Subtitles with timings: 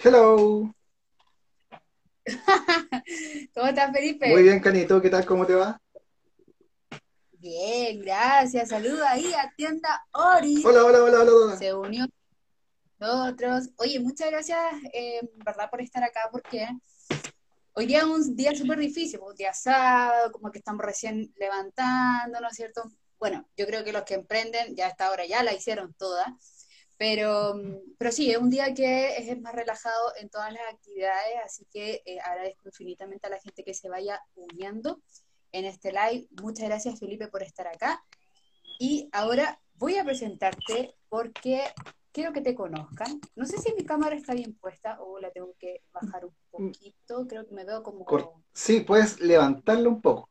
[0.00, 0.72] Hello.
[3.54, 4.28] ¿Cómo estás, Felipe?
[4.28, 5.26] Muy bien, Canito, ¿qué tal?
[5.26, 5.80] ¿Cómo te va?
[7.32, 8.68] Bien, gracias.
[8.68, 10.62] Saluda ahí a Tienda Ori.
[10.64, 11.32] Hola, hola, hola, hola.
[11.32, 11.56] hola.
[11.56, 12.06] Se unió
[13.00, 13.70] nosotros.
[13.78, 14.58] Oye, muchas gracias,
[14.92, 16.68] eh, ¿verdad?, por estar acá, porque
[17.72, 22.40] hoy día es un día súper difícil, un día sábado, como que estamos recién levantando,
[22.40, 22.84] ¿no es cierto?
[23.18, 26.36] Bueno, yo creo que los que emprenden ya a esta hora ya la hicieron toda,
[26.98, 27.54] pero,
[27.96, 32.02] pero sí, es un día que es más relajado en todas las actividades, así que
[32.04, 35.00] eh, agradezco infinitamente a la gente que se vaya uniendo
[35.52, 36.26] en este live.
[36.42, 38.04] Muchas gracias, Felipe, por estar acá.
[38.80, 41.62] Y ahora voy a presentarte porque
[42.10, 43.20] quiero que te conozcan.
[43.36, 47.28] No sé si mi cámara está bien puesta o la tengo que bajar un poquito.
[47.28, 48.04] Creo que me veo como...
[48.52, 50.28] Sí, puedes levantarlo un poco.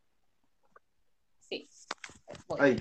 [1.47, 1.69] Sí.
[2.49, 2.59] Voy.
[2.59, 2.79] Ahí,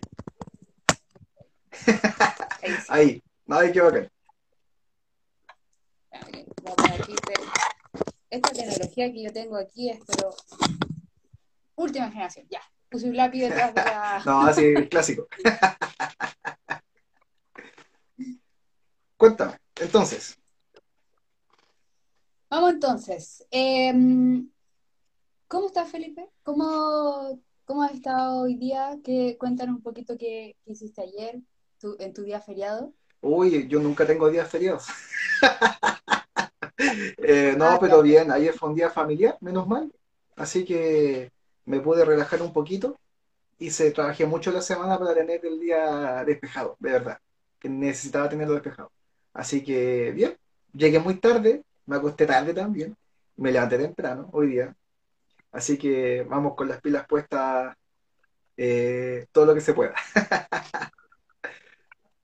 [2.63, 2.87] Ahí sí.
[2.89, 3.23] ahí.
[3.47, 4.11] Nada que bacán.
[8.29, 10.31] Esta tecnología que yo tengo aquí es, pero...
[11.77, 12.61] Última generación, ya.
[12.91, 14.23] Puse un lápiz detrás de la...
[14.27, 15.27] No, así clásico.
[19.17, 20.39] Cuéntame, entonces.
[22.51, 23.47] Vamos entonces.
[23.51, 24.51] Em,
[25.49, 26.29] ¿cómo estás, Felipe?
[26.43, 28.99] ¿Cómo, cómo has estado hoy día?
[29.05, 31.41] ¿Qué, cuéntanos un poquito qué, qué hiciste ayer,
[31.79, 32.93] tu- en tu día feriado.
[33.27, 34.87] Uy, yo nunca tengo días feriados.
[37.23, 39.93] Eh, no, Ah, pero bien, ayer fue un día familiar, menos mal.
[40.37, 41.31] Así que
[41.65, 42.99] me pude relajar un poquito.
[43.59, 47.19] Hice, trabajé mucho la semana para tener el día despejado, de verdad.
[47.61, 48.93] Que necesitaba tenerlo despejado.
[49.35, 50.37] Así que bien,
[50.75, 52.97] llegué muy tarde, me acosté tarde también.
[53.37, 54.77] Me levanté temprano hoy día.
[55.53, 57.77] Así que vamos con las pilas puestas
[58.57, 59.95] eh, todo lo que se pueda.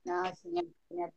[0.07, 1.13] Ah, genial, genial.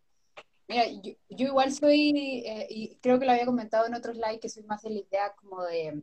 [0.68, 4.40] Mira, yo, yo igual soy, eh, y creo que lo había comentado en otros likes,
[4.40, 6.02] que soy más de la idea como de,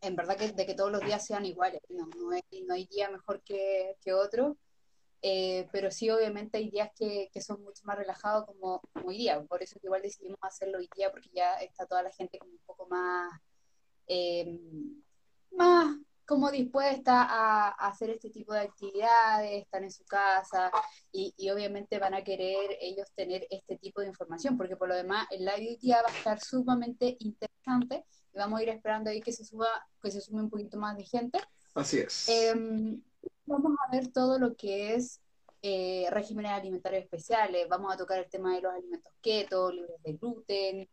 [0.00, 1.80] en verdad, que, de que todos los días sean iguales.
[1.90, 4.56] No, no hay, no hay día mejor que, que otro.
[5.24, 9.18] Eh, pero sí, obviamente hay días que, que son mucho más relajados como, como hoy
[9.18, 12.38] día, por eso que igual decidimos hacerlo hoy día, porque ya está toda la gente
[12.38, 13.40] como un poco más,
[14.08, 14.58] eh,
[15.52, 15.96] más
[16.32, 20.70] como dispuesta a, a hacer este tipo de actividades, están en su casa
[21.12, 24.94] y, y obviamente van a querer ellos tener este tipo de información, porque por lo
[24.94, 29.20] demás el live de va a estar sumamente interesante y vamos a ir esperando ahí
[29.20, 29.66] que se suba,
[30.02, 31.38] que se sume un poquito más de gente.
[31.74, 32.26] Así es.
[32.30, 33.02] Em,
[33.44, 35.20] vamos a ver todo lo que es
[35.60, 40.14] eh, regímenes alimentarios especiales, vamos a tocar el tema de los alimentos keto, libres de
[40.14, 40.88] gluten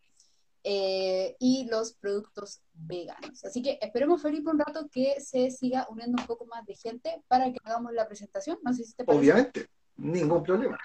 [0.63, 3.43] eh, y los productos veganos.
[3.45, 7.21] Así que esperemos, Felipe, un rato que se siga uniendo un poco más de gente
[7.27, 8.59] para que hagamos la presentación.
[8.63, 9.19] No sé si te parece.
[9.21, 10.77] Obviamente, ningún problema.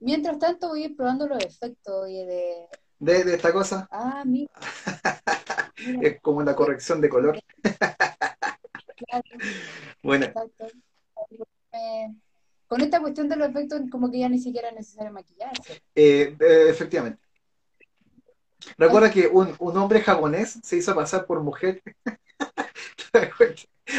[0.00, 2.66] Mientras tanto, voy a ir probando los efectos oye, de...
[2.98, 4.50] De, de esta cosa, Ah, mira,
[5.86, 7.38] mira, es como la corrección de color.
[8.96, 9.24] claro,
[10.02, 10.66] Bueno, exacto.
[11.72, 12.14] Eh,
[12.66, 15.82] con esta cuestión de los efectos, como que ya ni siquiera es necesario maquillarse.
[15.94, 17.22] eh, eh, efectivamente.
[18.78, 21.82] Recuerda que un, un hombre japonés se hizo pasar por mujer.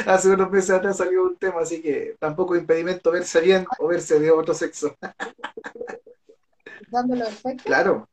[0.05, 4.19] Hace unos meses atrás salió un tema, así que tampoco impedimento verse bien o verse
[4.19, 4.95] de otro sexo.
[6.89, 7.65] Dando los efectos.
[7.65, 8.07] Claro,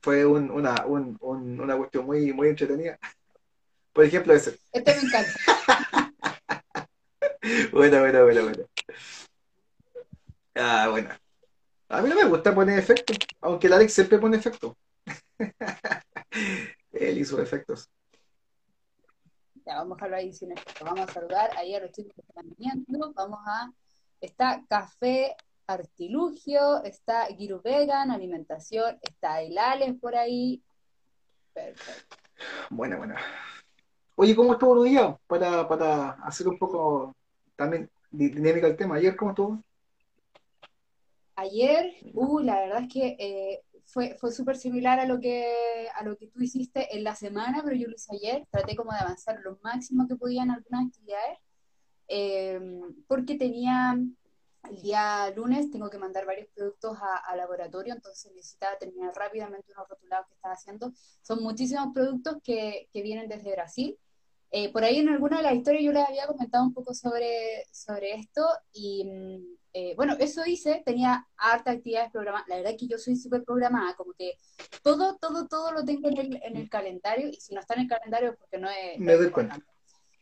[0.00, 2.98] fue un- una, un- un- una cuestión muy, muy entretenida.
[3.92, 4.58] Por ejemplo, ese.
[4.72, 5.32] Este me encanta.
[7.72, 8.64] Bueno, bueno, bueno, bueno.
[10.54, 11.10] Ah, bueno.
[11.88, 14.74] A mí no me gusta poner efectos, aunque el Alex siempre pone efectos.
[16.92, 17.88] Él sus efectos.
[19.66, 20.84] Ya, vamos a dejarlo ahí sin efecto.
[20.84, 23.12] Vamos a saludar ahí a los chicos que están viniendo.
[23.14, 23.70] Vamos a.
[24.20, 25.36] Está Café
[25.66, 30.62] Artilugio, está Giru Vegan, Alimentación, está el Alex por ahí.
[31.52, 32.16] Perfecto.
[32.70, 33.14] Bueno, bueno.
[34.16, 35.16] Oye, ¿cómo estuvo tu día?
[35.26, 37.14] Para, para hacer un poco
[37.54, 38.96] también di- dinámica el tema.
[38.96, 39.62] Ayer, ¿cómo estuvo?
[41.36, 46.04] Ayer, uh, la verdad es que eh, fue, fue súper similar a lo que, a
[46.04, 48.46] lo que tú hiciste en la semana, pero yo lo hice ayer.
[48.50, 51.38] Traté como de avanzar lo máximo que podía en algunas actividades,
[52.08, 52.60] eh,
[53.06, 53.98] porque tenía
[54.70, 59.72] el día lunes, tengo que mandar varios productos a, a laboratorio, entonces necesitaba terminar rápidamente
[59.72, 60.92] unos rotulados que estaba haciendo.
[61.22, 63.98] Son muchísimos productos que, que vienen desde Brasil.
[64.50, 67.64] Eh, por ahí en alguna de las historias yo les había comentado un poco sobre,
[67.72, 72.78] sobre esto y mm, eh, bueno, eso hice, tenía harta actividades programadas, la verdad es
[72.78, 74.34] que yo soy súper programada, como que
[74.82, 77.80] todo, todo, todo lo tengo en el, en el calendario y si no está en
[77.80, 79.60] el calendario es porque no es, Me doy cuenta.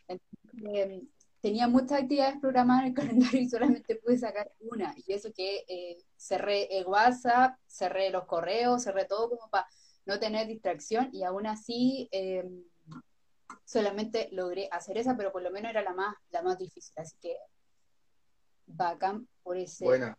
[0.09, 1.03] Entonces,
[1.41, 4.95] tenía muchas actividades programadas en el calendario y solamente pude sacar una.
[5.07, 9.67] Y eso que eh, cerré el WhatsApp, cerré los correos, cerré todo como para
[10.07, 12.65] no tener distracción y aún así em,
[13.65, 16.95] solamente logré hacer esa, pero por lo menos era la más, la más difícil.
[16.97, 17.37] Así que
[18.67, 19.85] bacán por ese.
[19.85, 20.17] Bueno,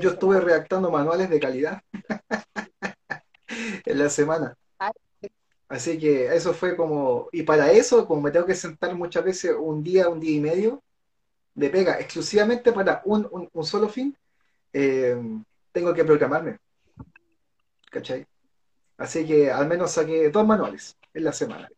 [0.00, 1.82] yo estuve redactando manuales de calidad
[3.84, 4.56] en la semana.
[5.68, 9.56] Así que eso fue como, y para eso, como me tengo que sentar muchas veces
[9.58, 10.82] un día, un día y medio
[11.54, 14.16] de pega, exclusivamente para un, solo fin,
[14.72, 15.16] eh,
[15.72, 16.58] tengo que programarme.
[17.90, 18.26] ¿Cachai?
[18.98, 21.68] Así que al menos saqué dos manuales en la semana.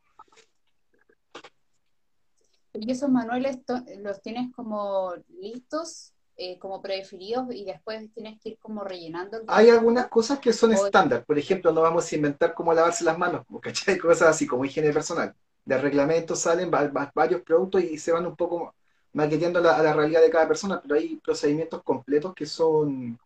[2.80, 3.58] ¿Y esos manuales
[3.98, 9.38] los tienes como listos eh, como predefinidos y después tienes que ir como rellenando.
[9.46, 13.16] Hay algunas cosas que son estándar, por ejemplo, no vamos a inventar cómo lavarse las
[13.16, 13.96] manos, ¿cachai?
[13.96, 15.34] Cosas así como higiene personal.
[15.64, 18.74] De reglamentos salen varios productos y se van un poco
[19.14, 23.18] maqueteando a la realidad de cada persona, pero hay procedimientos completos que son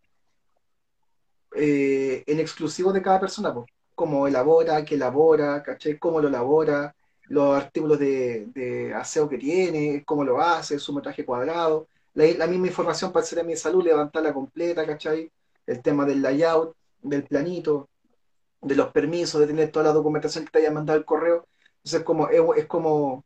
[1.57, 5.99] eh, en exclusivo de cada persona, pues, cómo elabora, qué elabora, ¿cachai?
[5.99, 6.95] Cómo lo elabora,
[7.31, 12.67] los artículos de, de aseo que tiene, cómo lo hace, su metraje cuadrado la, misma
[12.69, 15.31] información para hacer a mi salud, levantarla completa, ¿cachai?
[15.67, 17.89] El tema del layout, del planito,
[18.61, 21.47] de los permisos, de tener toda la documentación que te haya mandado el correo.
[21.79, 23.25] Entonces, como, es, como,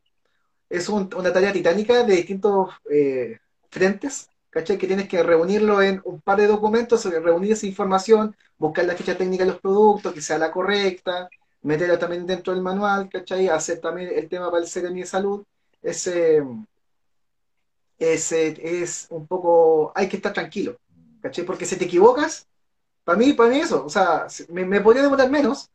[0.69, 4.77] es una tarea titánica de distintos eh, frentes, ¿cachai?
[4.77, 9.17] Que tienes que reunirlo en un par de documentos, reunir esa información, buscar la ficha
[9.17, 11.29] técnica de los productos, que sea la correcta,
[11.65, 13.47] meterla también dentro del manual, ¿cachai?
[13.49, 15.43] Hacer también el tema para el ser de salud.
[15.81, 16.43] Ese
[17.97, 20.77] es, es un poco, hay que estar tranquilo,
[21.21, 21.45] ¿cachai?
[21.45, 22.47] Porque si te equivocas,
[23.03, 25.69] para mí, para mí eso, o sea, me, me podría demorar menos,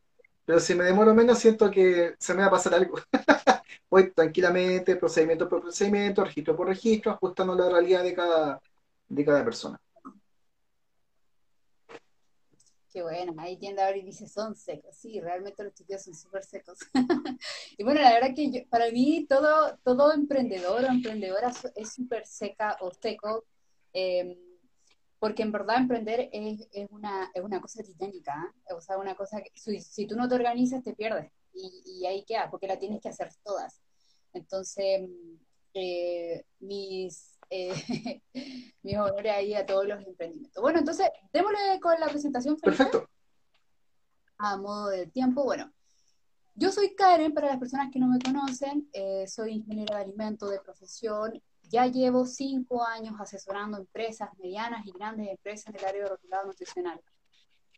[0.45, 2.97] pero si me demoro menos siento que se me va a pasar algo.
[3.89, 8.61] Voy tranquilamente, procedimiento por procedimiento, registro por registro, ajustando la realidad de cada,
[9.09, 9.79] de cada persona.
[12.91, 14.95] Qué bueno, ahí tiende a ver y dice son secos.
[14.97, 16.77] Sí, realmente los chicos son súper secos.
[17.77, 22.77] y bueno, la verdad que para mí todo, todo emprendedor o emprendedora es súper seca
[22.81, 23.45] o seco,
[23.93, 24.35] em,
[25.19, 28.73] porque en verdad emprender es, es, una, es una cosa titánica, ¿eh?
[28.73, 32.25] o sea, una cosa que si, tú no te organizas te pierdes y, y ahí
[32.25, 33.79] queda, porque la tienes que hacer todas.
[34.33, 35.09] Entonces,
[35.73, 38.21] eh, mis eh,
[38.81, 40.61] mis honores ahí a todos los emprendimientos.
[40.61, 42.57] Bueno, entonces, démosle con la presentación.
[42.57, 43.07] Perfecto.
[44.37, 45.71] A modo de tiempo, bueno.
[46.55, 50.49] Yo soy Karen, para las personas que no me conocen, eh, soy ingeniera de alimentos
[50.49, 51.41] de profesión.
[51.63, 56.47] Ya llevo cinco años asesorando empresas, medianas y grandes empresas en el área de rotulado
[56.47, 57.01] nutricional.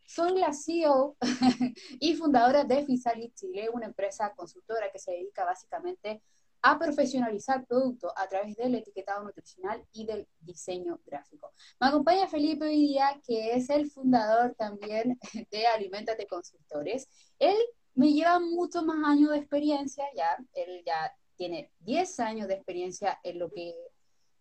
[0.05, 1.15] Soy la CEO
[1.99, 6.21] y fundadora de Fisalis Chile, una empresa consultora que se dedica básicamente
[6.63, 11.51] a profesionalizar productos a través del etiquetado nutricional y del diseño gráfico.
[11.79, 15.19] Me acompaña Felipe hoy día, que es el fundador también
[15.51, 17.09] de Alimentate Consultores.
[17.37, 17.57] Él
[17.95, 23.19] me lleva muchos más años de experiencia, ya, él ya tiene 10 años de experiencia
[23.23, 23.75] en lo que,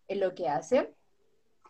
[0.07, 0.95] en lo que hace.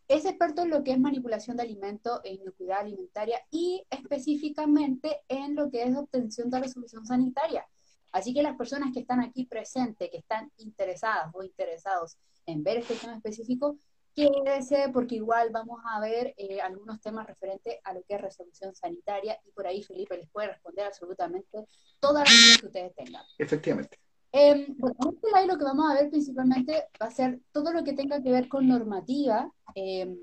[0.07, 5.55] Es experto en lo que es manipulación de alimentos e inocuidad alimentaria y específicamente en
[5.55, 7.65] lo que es obtención de resolución sanitaria.
[8.13, 12.77] Así que las personas que están aquí presentes, que están interesadas o interesados en ver
[12.77, 13.77] este tema específico,
[14.15, 18.75] quédese porque igual vamos a ver eh, algunos temas referentes a lo que es resolución
[18.75, 21.65] sanitaria y por ahí Felipe les puede responder absolutamente
[21.99, 23.23] todas las dudas que ustedes tengan.
[23.37, 23.97] Efectivamente.
[24.31, 27.83] Eh, bueno, este slide lo que vamos a ver principalmente va a ser todo lo
[27.83, 29.51] que tenga que ver con normativa.
[29.75, 30.15] Eh,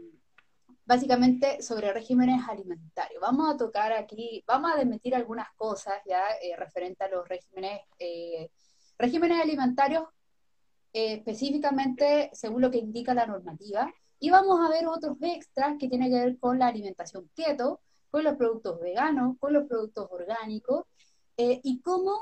[0.91, 3.21] básicamente sobre regímenes alimentarios.
[3.21, 7.83] Vamos a tocar aquí, vamos a desmentir algunas cosas ya eh, referente a los regímenes,
[8.01, 8.51] eh,
[8.99, 10.03] regímenes alimentarios
[10.93, 13.89] eh, específicamente según lo que indica la normativa.
[14.19, 17.79] Y vamos a ver otros extras que tienen que ver con la alimentación keto,
[18.11, 20.87] con los productos veganos, con los productos orgánicos
[21.37, 22.21] y cómo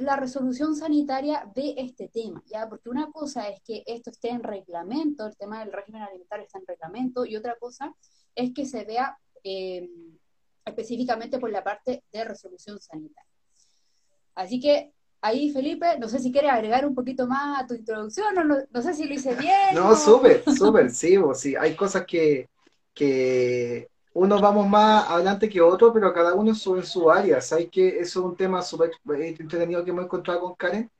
[0.00, 2.68] la resolución sanitaria de este tema, ¿ya?
[2.68, 6.58] Porque una cosa es que esto esté en reglamento, el tema del régimen alimentario está
[6.58, 7.94] en reglamento, y otra cosa
[8.34, 9.88] es que se vea eh,
[10.64, 13.30] específicamente por la parte de resolución sanitaria.
[14.34, 18.34] Así que ahí, Felipe, no sé si quieres agregar un poquito más a tu introducción,
[18.34, 19.74] no, no, sé si lo hice bien.
[19.74, 22.48] No, súper, súper, sí, sí, hay cosas que,
[22.94, 27.40] que unos vamos más adelante que otros, pero cada uno sube en su área.
[27.40, 30.90] ¿Sabes que Eso es un tema súper entretenido que hemos encontrado con Karen.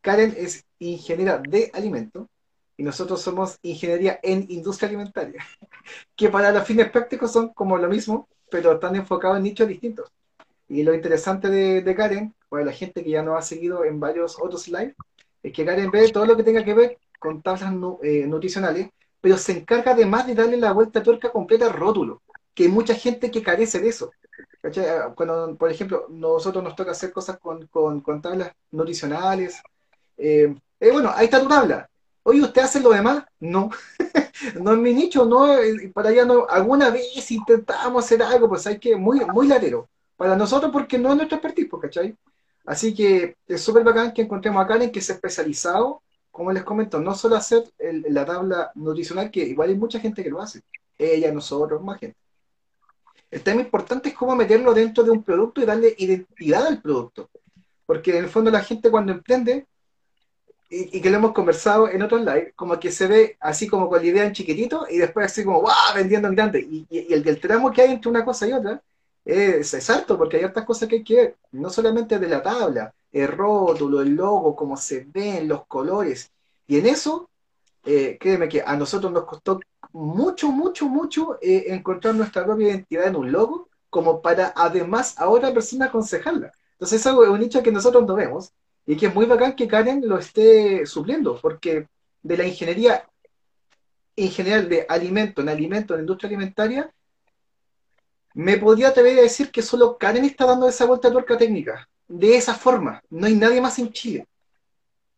[0.00, 2.26] Karen es ingeniera de alimentos
[2.76, 5.44] y nosotros somos ingeniería en industria alimentaria,
[6.16, 10.10] que para los fines prácticos son como lo mismo, pero están enfocados en nichos distintos.
[10.68, 14.38] Y lo interesante de, Karen, para la gente que ya nos ha seguido en varios
[14.40, 14.94] otros live,
[15.42, 18.88] es que Karen ve todo lo que tenga que ver con tablas eh, nutricionales,
[19.20, 22.22] pero se encarga además de darle la vuelta tuerca completa al rótulo,
[22.54, 24.10] que hay mucha gente que carece de eso.
[25.14, 29.62] Cuando, por ejemplo, nosotros nos toca hacer cosas con, con, tablas nutricionales,
[30.16, 31.88] eh, eh, bueno, ahí está tu tabla.
[32.22, 33.24] Oye, ¿usted hace lo demás?
[33.38, 33.70] No.
[34.60, 35.48] no es mi nicho, no,
[35.94, 36.46] para allá no.
[36.48, 39.88] Alguna vez intentamos hacer algo, pues hay que, muy, muy latero.
[40.16, 42.16] Para nosotros, porque no es nuestro expertise, pues, ¿cachai?
[42.66, 46.62] Así que es súper bacán que encontremos a Karen que se ha especializado, como les
[46.62, 50.60] comento, no solo hacer la tabla nutricional, que igual hay mucha gente que lo hace.
[50.98, 52.16] Ella, nosotros, más gente.
[53.30, 57.30] El tema importante es cómo meterlo dentro de un producto y darle identidad al producto.
[57.86, 59.66] Porque en el fondo la gente cuando emprende
[60.68, 64.00] y, que lo hemos conversado en otros live, como que se ve así como con
[64.00, 65.70] la idea en chiquitito y después así como, ¡wow!
[65.94, 66.60] vendiendo en grande.
[66.60, 68.80] Y, el, el, tramo que hay entre una cosa y otra
[69.24, 72.94] es, exacto, porque hay otras cosas que hay que ver, no solamente de la tabla,
[73.12, 76.30] el rótulo, el logo, cómo se ven, los colores.
[76.66, 77.28] Y en eso,
[77.84, 79.60] eh, créeme que a nosotros nos costó
[79.92, 85.28] mucho, mucho, mucho eh, encontrar nuestra propia identidad en un logo, como para además a
[85.28, 86.52] otra persona aconsejarla.
[86.72, 88.52] Entonces, eso es un nicho que nosotros no vemos
[88.86, 91.88] y que es muy bacán que Karen lo esté supliendo, porque
[92.22, 93.04] de la ingeniería
[94.16, 96.92] en general de alimento, en alimento, en industria alimentaria,
[98.34, 101.88] me podría atrever a decir que solo Karen está dando esa vuelta a tuerca técnica,
[102.06, 103.02] de esa forma.
[103.10, 104.26] No hay nadie más en Chile.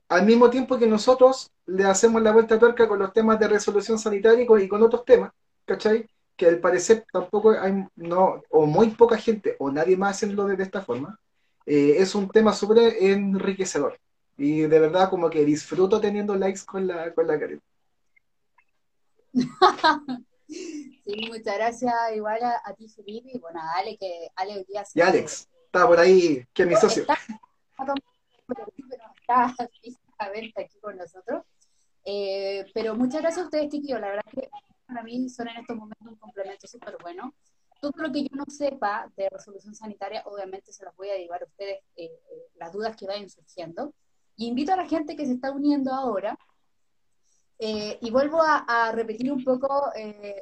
[0.08, 3.48] Al mismo tiempo que nosotros le hacemos la vuelta a tuerca con los temas de
[3.48, 5.32] resolución sanitaria y con, otros temas,
[5.64, 6.06] ¿cachai?
[6.36, 10.62] Que al parecer tampoco hay, no, o muy poca gente, o nadie más haciendo de
[10.62, 11.18] esta forma.
[11.64, 13.98] Eh, es un tema súper enriquecedor.
[14.36, 17.62] Y de verdad como que disfruto teniendo likes con la, con la Karen.
[20.48, 24.84] sí, muchas gracias igual a, ti, Felipe, y bueno, a Ale, que Ale hoy día...
[24.94, 27.02] Y Alex, está por ahí, que es mi socio.
[27.02, 27.18] Está,
[29.56, 31.44] está físicamente aquí con nosotros.
[32.04, 34.00] Eh, pero muchas gracias a ustedes, chiquillos.
[34.00, 34.48] La verdad que
[34.86, 37.34] para mí son en estos momentos un complemento súper bueno
[37.82, 41.42] todo lo que yo no sepa de resolución sanitaria, obviamente se las voy a llevar
[41.42, 43.92] a ustedes eh, eh, las dudas que vayan surgiendo.
[44.36, 46.38] Y invito a la gente que se está uniendo ahora,
[47.58, 49.90] eh, y vuelvo a, repetir un poco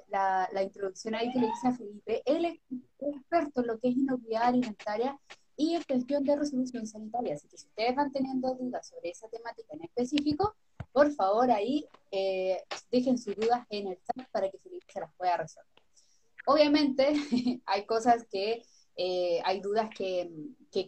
[0.09, 2.23] la, la, introducción ahí que le hice a Felipe.
[2.25, 2.59] Él es
[2.99, 5.19] experto en lo que es inocuidad alimentaria
[5.61, 7.35] y en cuestión de resolución sanitaria.
[7.35, 10.57] Así que si ustedes van teniendo dudas sobre esa temática en específico,
[10.91, 11.87] por favor ahí
[12.91, 15.71] dejen sus dudas en el chat para que Felipe se las pueda resolver.
[16.47, 17.13] Obviamente
[17.67, 18.63] hay cosas que,
[18.97, 20.31] eh, hay dudas que,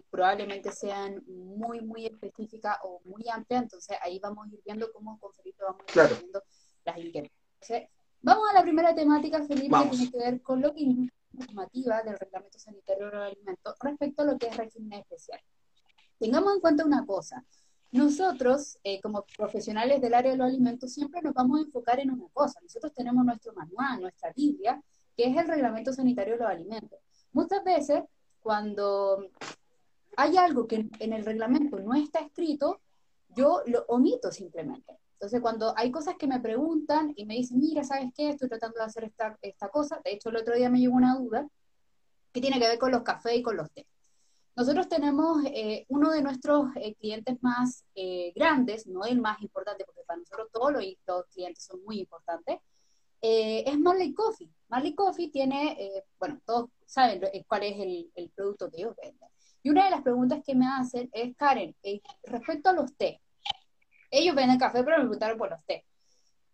[0.09, 5.19] probablemente sean muy, muy específicas o muy amplias, entonces ahí vamos a ir viendo cómo
[5.21, 6.43] con Felipe vamos a ir viendo
[6.87, 7.91] las inquietudes.
[8.23, 12.02] Vamos a la primera temática, Felipe, que tiene que ver con lo que la normativa
[12.02, 15.41] del Reglamento Sanitario de los Alimentos respecto a lo que es régimen especial.
[16.19, 17.45] Tengamos en cuenta una cosa,
[17.93, 22.11] nosotros, eh, como profesionales del área de los alimentos, siempre nos vamos a enfocar en
[22.11, 22.59] una cosa.
[22.62, 24.83] Nosotros tenemos nuestro manual, nuestra Biblia,
[25.14, 26.99] que es el reglamento sanitario de los alimentos.
[27.33, 28.02] Muchas veces,
[28.41, 29.29] cuando
[30.17, 32.81] hay algo que en el reglamento no está escrito,
[33.29, 34.99] yo lo omito simplemente.
[35.23, 38.31] Entonces, cuando hay cosas que me preguntan y me dicen, mira, ¿sabes qué?
[38.31, 40.00] Estoy tratando de hacer esta, esta cosa.
[40.05, 41.49] De hecho, el otro día me llegó una duda
[42.33, 43.87] que tiene que ver con los cafés y con los té.
[44.57, 49.85] Nosotros tenemos eh, uno de nuestros eh, clientes más eh, grandes, no el más importante,
[49.85, 50.85] porque para nosotros todos los,
[51.33, 52.59] clientes son muy importantes,
[53.21, 54.50] es Marley Coffee.
[54.69, 59.29] Marley Coffee tiene, bueno, todos saben cuál es el, producto que ellos venden.
[59.62, 61.76] Y una de las preguntas que me hacen es, Karen,
[62.25, 63.22] respecto a los té,
[64.12, 65.85] ellos venden café, pero me preguntaron por los té.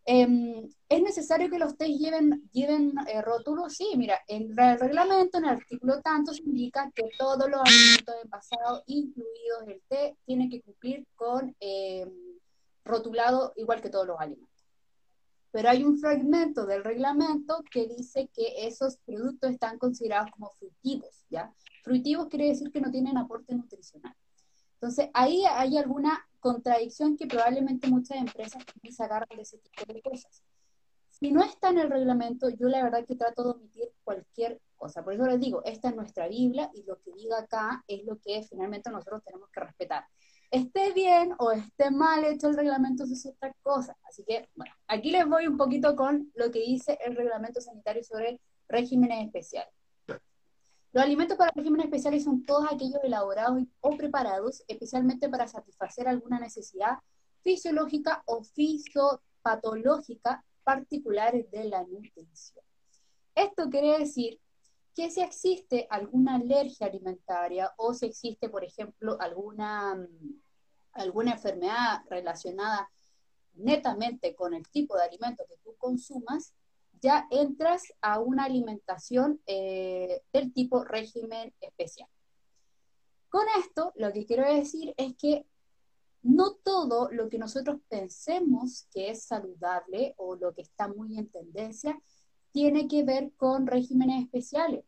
[0.07, 3.75] Em, ¿Es necesario que los té lleven, lleven rótulos?
[3.75, 8.15] Sí, mira, en el reglamento, en el artículo tanto, se indica que todos los alimentos
[8.25, 12.11] envasados, incluidos el té, tienen que cumplir con em,
[12.85, 14.59] rotulado igual que todos los alimentos
[15.51, 21.25] pero hay un fragmento del reglamento que dice que esos productos están considerados como fruitivos,
[21.31, 21.53] ¿ya?
[21.83, 24.15] Fruitivos quiere decir que no tienen aporte nutricional.
[24.75, 30.03] Entonces, ahí hay alguna contradicción que probablemente muchas empresas se agarran de ese tipo de
[30.03, 30.43] cosas.
[31.11, 35.03] Si no está en el reglamento, yo la verdad que trato de omitir cualquier cosa.
[35.03, 38.19] Por eso les digo, esta es nuestra Biblia y lo que diga acá es lo
[38.19, 40.05] que finalmente nosotros tenemos que respetar
[40.51, 43.97] esté bien o esté mal hecho el reglamento, eso es otra cosa.
[44.09, 48.03] Así que, bueno, aquí les voy un poquito con lo que dice el reglamento sanitario
[48.03, 49.73] sobre regímenes especiales.
[50.99, 56.41] Los alimentos para regímenes especiales son todos aquellos elaborados o preparados especialmente para satisfacer alguna
[56.41, 56.99] necesidad
[57.45, 62.65] fisiológica o fisiopatológica particulares de la nutrición.
[63.33, 64.41] Esto quiere decir
[64.93, 70.41] que si existe alguna alergia alimentaria o si existe, por ejemplo, alguna, mm,
[70.95, 72.91] alguna enfermedad relacionada
[73.55, 76.55] netamente con el tipo de alimento que tú consumas,
[77.01, 82.09] ya entras a una alimentación eh, del tipo régimen especial.
[83.29, 85.47] Con esto, lo que quiero decir es que
[86.23, 91.29] no todo lo que nosotros pensemos que es saludable o lo que está muy en
[91.29, 92.01] tendencia
[92.53, 94.85] tiene que ver con regímenes especiales.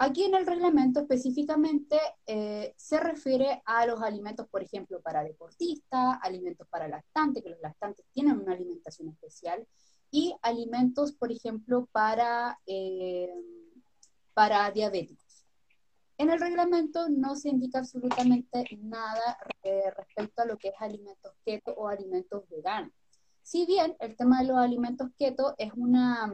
[0.00, 6.18] Aquí en el reglamento específicamente eh, se refiere a los alimentos, por ejemplo, para deportistas,
[6.22, 9.66] alimentos para lactantes, que los lactantes tienen una alimentación especial,
[10.10, 13.32] y alimentos, por ejemplo, para, eh,
[14.34, 15.44] para diabéticos.
[16.16, 21.32] En el reglamento no se indica absolutamente nada eh, respecto a lo que es alimentos
[21.44, 22.92] keto o alimentos veganos.
[23.42, 26.32] Si bien el tema de los alimentos keto es una,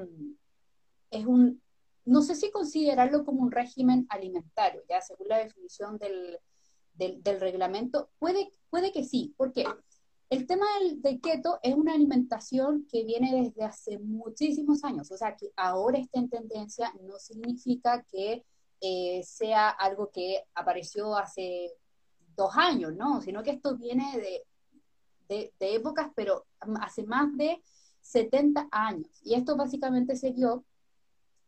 [1.10, 1.62] es un,
[2.06, 6.38] no sé si considerarlo como un régimen alimentario, ya según la definición del,
[6.94, 9.34] del, reglamento, puede, puede que sí.
[9.36, 9.64] ¿Por qué?
[10.30, 10.66] El tema
[11.02, 15.98] del, keto es una alimentación que viene desde hace muchísimos años, o sea que ahora
[15.98, 18.44] está en tendencia no significa que
[18.80, 21.72] eh, sea algo que apareció hace
[22.36, 23.20] dos años, ¿no?
[23.20, 26.46] Sino que esto viene de, épocas, pero
[26.80, 27.62] hace más de
[28.02, 29.08] 70 años.
[29.22, 30.64] Y esto básicamente se dio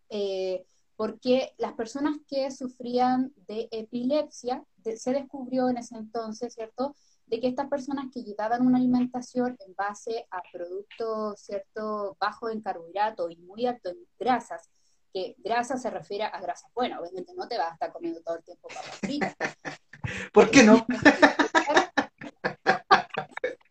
[0.09, 0.65] eh,
[0.97, 6.97] porque las personas que sufrían de epilepsia, se descubrió en ese entonces, ¿cierto?
[7.27, 12.17] De que estas personas que llevaban una alimentación en base a productos, ¿cierto?
[12.21, 14.71] Bajo en carbohidratos y muy alto en grasas,
[15.13, 18.37] que grasa se refiere a grasa buena, obviamente no te vas a estar comiendo todo
[18.37, 19.35] el tiempo papas fritas.
[20.33, 20.87] ¿Por qué no?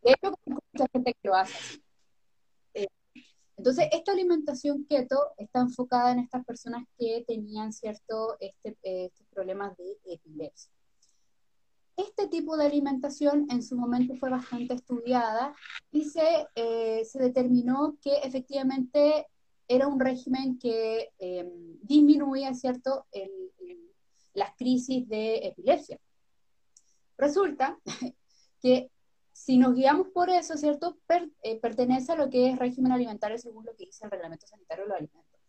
[0.04, 1.82] De hecho, mucha gente que lo hace
[2.74, 2.88] eh,
[3.58, 9.78] entonces, esta alimentación keto está enfocada en estas personas que tenían ciertos este, estos problemas
[9.78, 10.75] de epilepsia.
[11.98, 15.56] Este tipo de alimentación en su momento fue bastante estudiada
[15.92, 19.28] y se, eh, se determinó que efectivamente
[19.68, 23.06] era un régimen que em, disminuía, ¿cierto?,
[24.34, 25.98] las crisis de epilepsia.
[27.18, 27.80] Resulta
[28.62, 28.92] que
[29.32, 30.98] si nos guiamos por eso, ¿cierto?,
[31.44, 34.84] eh, pertenece a lo que es régimen alimentario según lo que dice el reglamento sanitario
[34.84, 35.42] de los alimentos.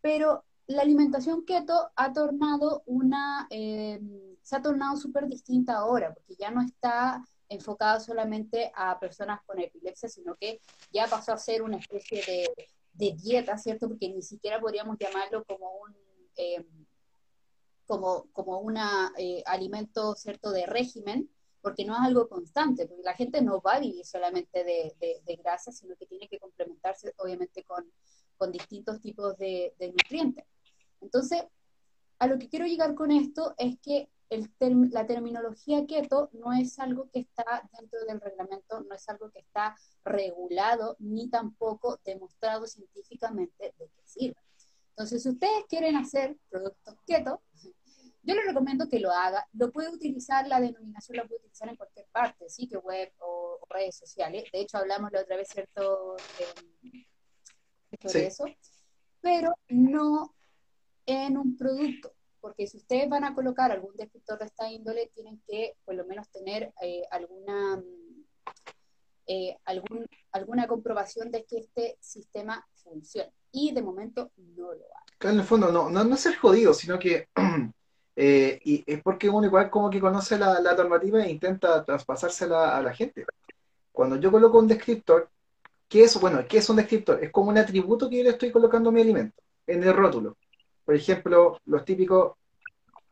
[0.00, 6.36] Pero la alimentación keto ha tornado una, em, se ha tornado súper distinta ahora, porque
[6.36, 10.60] ya no está enfocada solamente a personas con epilepsia, sino que
[10.92, 13.88] ya pasó a ser una especie de de dieta, ¿cierto?
[13.88, 15.96] Porque ni siquiera podríamos llamarlo como un,
[16.36, 16.64] eh,
[17.86, 23.14] como, como una, eh, alimento, ¿cierto?, de régimen, porque no es algo constante, porque la
[23.14, 27.62] gente no va a vivir solamente de, de, grasa, sino que tiene que complementarse, obviamente,
[27.64, 27.90] con,
[28.36, 30.44] con distintos tipos de, de nutrientes.
[31.00, 31.44] Entonces,
[32.18, 37.10] a lo que quiero llegar con esto es que la terminología keto no es algo
[37.10, 43.74] que está dentro del reglamento, no es algo que está regulado, ni tampoco demostrado científicamente
[43.78, 44.40] de qué sirve.
[44.90, 47.42] Entonces, si ustedes quieren hacer productos keto,
[48.22, 49.46] yo les recomiendo que lo haga.
[49.52, 53.96] Lo puede utilizar, la denominación la puede utilizar en cualquier parte, sitio web o, redes
[53.96, 54.44] sociales.
[54.52, 56.16] De hecho, hablamos la otra vez, ¿cierto?,
[58.02, 58.44] sobre eso.
[59.22, 60.34] Pero no
[61.06, 62.12] en un producto
[62.42, 66.04] porque si ustedes van a colocar algún descriptor de esta índole, tienen que por lo
[66.04, 67.80] menos tener eh, alguna,
[69.28, 73.32] eh, algún, alguna comprobación de que este sistema funcione.
[73.52, 75.30] Y de momento no lo hay.
[75.30, 77.28] En el fondo, no, no, no ser jodido, sino que
[78.16, 82.76] eh, y es porque uno igual como que conoce la, la normativa e intenta traspasársela
[82.76, 83.24] a la gente.
[83.92, 85.30] Cuando yo coloco un descriptor,
[85.88, 87.22] ¿qué es, bueno, ¿qué es un descriptor?
[87.22, 90.36] Es como un atributo que yo le estoy colocando a mi alimento, en el rótulo.
[90.92, 92.34] Por ejemplo, los típicos,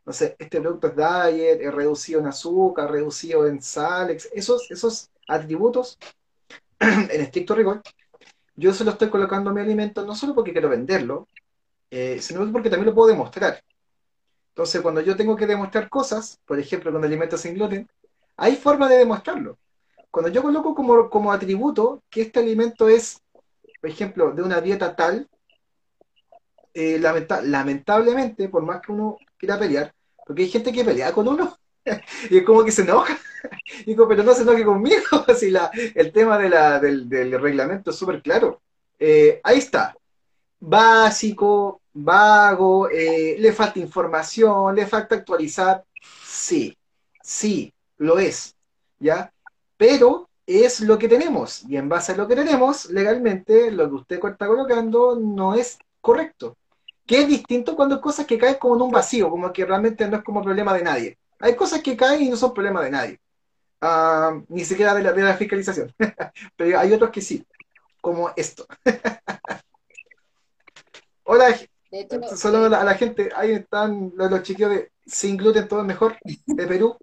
[0.04, 5.08] no sé, este producto es diet, es reducido en azúcar, reducido en sal, esos, esos
[5.26, 5.96] atributos,
[6.78, 7.80] en estricto rigor,
[8.54, 11.26] yo se lo estoy colocando a mi alimento no solo porque quiero venderlo,
[11.90, 13.62] eh, sino porque también lo puedo demostrar.
[14.50, 17.88] Entonces, cuando yo tengo que demostrar cosas, por ejemplo, con alimentos sin gluten,
[18.36, 19.56] hay forma de demostrarlo.
[20.10, 23.22] Cuando yo coloco como, como atributo que este alimento es,
[23.80, 25.30] por ejemplo, de una dieta tal,
[26.72, 29.92] eh, lamentablemente, por más que uno quiera pelear,
[30.24, 31.56] porque hay gente que pelea con uno
[32.30, 33.18] y es como que se enoja.
[33.86, 37.96] Digo, pero no se enoje conmigo, si la, el tema de la, del, reglamento es
[37.96, 38.60] súper claro.
[38.98, 39.96] Eh, ahí está.
[40.60, 45.84] Básico, vago, eh, le falta información, le falta actualizar.
[46.22, 46.76] Sí,
[47.22, 48.54] sí, lo es.
[48.98, 49.32] ¿Ya?
[49.76, 51.64] Pero es lo que tenemos.
[51.66, 55.78] Y en base a lo que tenemos, legalmente, lo que usted está colocando no es
[56.00, 56.56] correcto
[57.06, 60.06] que es distinto cuando hay cosas que caen como en un vacío, como que realmente
[60.08, 61.18] no es como problema de nadie.
[61.38, 63.20] Hay cosas que caen y no son problema de nadie.
[63.80, 65.92] Ah, ni siquiera de la, de la fiscalización.
[66.56, 67.44] Pero hay otros que sí,
[68.00, 68.66] como esto.
[71.24, 71.56] Hola,
[72.36, 76.16] solo a la, gente, ahí están los, los chiquillos de Sin Gluten, todo es mejor,
[76.24, 76.96] de Perú.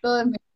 [0.00, 0.47] Todo es mejor.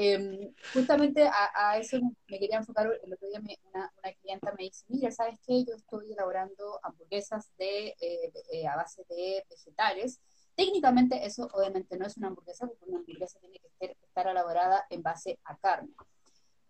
[0.00, 2.86] Em, justamente a, eso me quería enfocar.
[3.02, 3.40] El otro día
[3.74, 5.64] una, una, clienta me dice, mira, ¿sabes qué?
[5.64, 10.20] Yo estoy elaborando hamburguesas de, eh, eh, a base de vegetales.
[10.54, 15.02] Técnicamente eso obviamente no es una hamburguesa, porque una hamburguesa tiene que estar elaborada en
[15.02, 15.90] base a carne.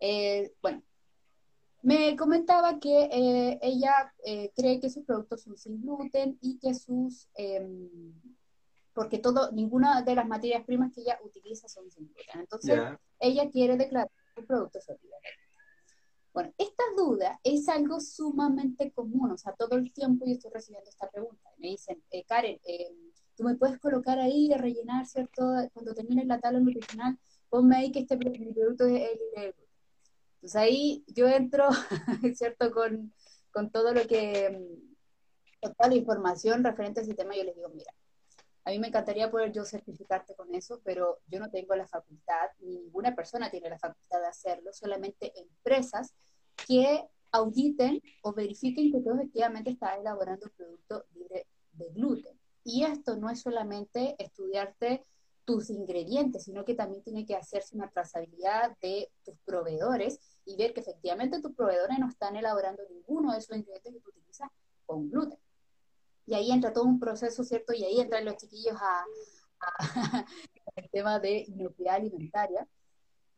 [0.00, 0.82] Eh, bueno,
[1.82, 4.14] me comentaba que ella
[4.56, 7.90] cree que sus productos son sin gluten y que sus em,
[8.98, 12.40] porque todo, ninguna de las materias primas que ella utiliza son sin gluten.
[12.40, 12.80] Entonces,
[13.20, 14.80] ella quiere declarar su producto
[16.32, 20.90] Bueno, esta duda es algo sumamente común, o sea, todo el tiempo yo estoy recibiendo
[20.90, 21.48] esta pregunta.
[21.58, 22.90] Me dicen, eh, Karen, eh,
[23.36, 25.44] tú me puedes colocar ahí a rellenar, ¿cierto?
[25.72, 27.16] Cuando termine la tabla nutricional,
[27.50, 29.54] ponme ahí que este mi producto es el.
[30.34, 31.68] Entonces ahí yo entro,
[32.34, 32.72] ¿cierto?
[32.72, 33.14] Con,
[33.52, 37.54] con todo lo que, mm, con toda la información referente a ese tema, yo les
[37.54, 37.92] digo, mira,
[38.68, 42.50] a mí me encantaría poder yo certificarte con eso, pero yo no tengo la facultad,
[42.58, 46.14] ninguna persona tiene la facultad de hacerlo, solamente empresas
[46.66, 52.38] que auditen o verifiquen que tú efectivamente estás elaborando un producto libre de gluten.
[52.62, 55.02] Y esto no es solamente estudiarte
[55.46, 60.74] tus ingredientes, sino que también tiene que hacerse una trazabilidad de tus proveedores y ver
[60.74, 64.50] que efectivamente tus proveedores no están elaborando ninguno de esos ingredientes que tú utilizas
[64.84, 65.38] con gluten
[66.28, 67.72] y ahí entra todo un proceso, ¿cierto?
[67.72, 69.04] Y ahí entran los chiquillos a,
[70.76, 72.68] el tema de inocuidad alimentaria.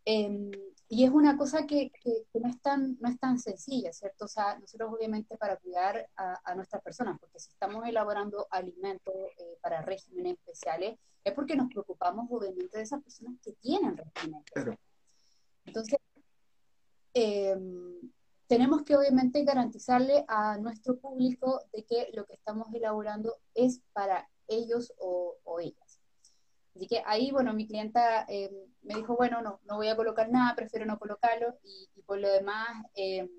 [0.05, 0.51] Em,
[0.89, 4.25] y es una cosa que, que, no, es tan, no es tan sencilla, ¿cierto?
[4.25, 9.57] O sea, nosotros obviamente para cuidar a, nuestras personas, porque si estamos elaborando alimentos eh,
[9.61, 14.45] para regímenes especiales, es porque nos preocupamos obviamente de esas personas que tienen regímenes.
[15.65, 15.99] Entonces,
[17.15, 17.57] eh,
[18.51, 24.29] tenemos que obviamente garantizarle a nuestro público de que lo que estamos elaborando es para
[24.49, 26.01] ellos o, ellas.
[26.75, 28.51] Así que ahí, bueno, mi clienta eh,
[28.83, 32.29] me dijo, bueno, no, no voy a colocar nada, prefiero no colocarlo y, por lo
[32.29, 33.31] demás, eh,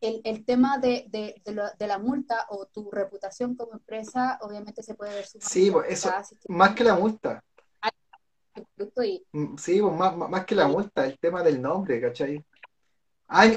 [0.00, 5.26] el, tema de, de, la multa o tu reputación como empresa, obviamente se puede ver
[5.26, 6.12] Sí, pues eso,
[6.46, 7.42] más que la multa.
[9.32, 12.44] Mm, sí, pues más, más que la multa, el tema del nombre, ¿cachai?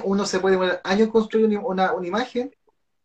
[0.03, 2.53] Uno se puede demorar años construir una, una, imagen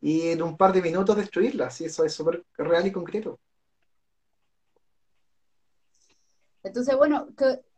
[0.00, 1.70] y en un par de minutos destruirla.
[1.70, 3.38] Sí, eso es súper real y concreto.
[6.62, 7.28] Entonces, bueno,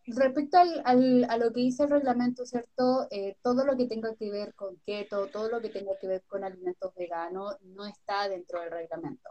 [0.06, 3.06] respecto al, a lo que dice el reglamento, ¿cierto?
[3.10, 6.22] Eh, todo lo que tenga que ver con keto, todo lo que tenga que ver
[6.26, 9.30] con alimentos veganos, no está dentro del reglamento.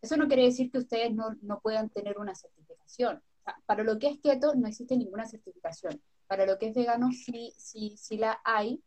[0.00, 3.22] Eso no quiere decir que ustedes no, no puedan tener una certificación.
[3.66, 6.00] para lo que es keto no existe ninguna certificación.
[6.28, 8.82] Para lo que es vegano sí, sí, sí la hay,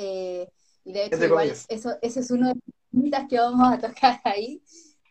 [0.00, 0.48] eh,
[0.84, 4.20] y de hecho, igual, eso, ese es uno de los temas que vamos a tocar
[4.24, 4.62] ahí.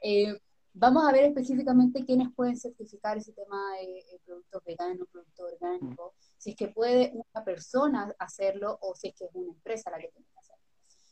[0.01, 0.39] Eh,
[0.73, 6.19] vamos a ver específicamente quiénes pueden certificar ese tema de, productos veganos, productos orgánicos, mm.
[6.37, 9.97] si es que puede una persona hacerlo o si es que es una empresa la
[9.97, 10.63] que tiene que hacerlo.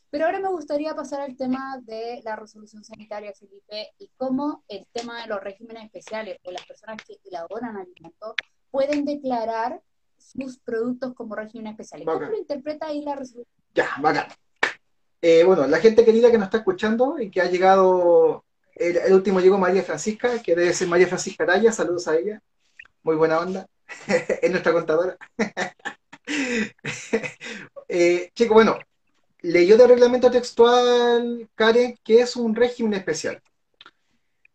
[0.08, 4.86] Pero ahora me gustaría pasar al tema de la resolución sanitaria, Felipe, y cómo el
[4.90, 8.34] tema de los regímenes especiales o las personas que elaboran alimentos
[8.70, 9.82] pueden declarar
[10.16, 12.04] sus productos como régimen especial.
[12.04, 13.55] ¿Cómo lo interpreta ahí la resolución?
[13.76, 14.26] Ya, bacán.
[15.20, 19.40] Eh, bueno, la gente querida que nos está escuchando y que ha llegado, el, último
[19.40, 22.40] llegó María Francisca, que debe ser María Francisca Araya, saludos a ella,
[23.02, 23.68] muy buena onda,
[24.42, 25.18] es nuestra contadora.
[27.88, 28.78] eh, chico, bueno,
[29.42, 33.42] leyó de reglamento textual, Karen, que es un régimen especial.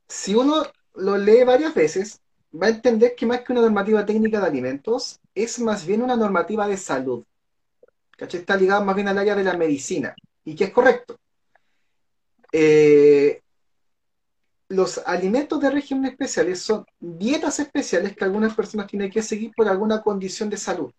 [0.07, 0.63] Si uno
[0.95, 5.19] lo lee varias veces, va a entender que más que una normativa técnica de alimentos,
[5.35, 7.23] es más bien una normativa de salud.
[8.21, 11.19] Está ligado más bien al área de la medicina, y que es correcto.
[12.51, 13.41] Eh,
[14.69, 19.67] los alimentos de régimen especiales son dietas especiales que algunas personas tienen que seguir por
[19.67, 20.91] alguna condición de salud.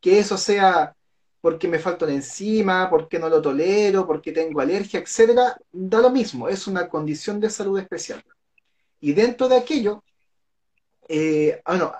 [0.00, 0.94] Que eso sea
[1.40, 6.10] porque me falta una enzima, porque no lo tolero, porque tengo alergia, etcétera, da lo
[6.10, 8.22] mismo, es una condición de salud especial.
[9.00, 10.02] Y dentro de aquello
[11.08, 11.92] eh, bueno,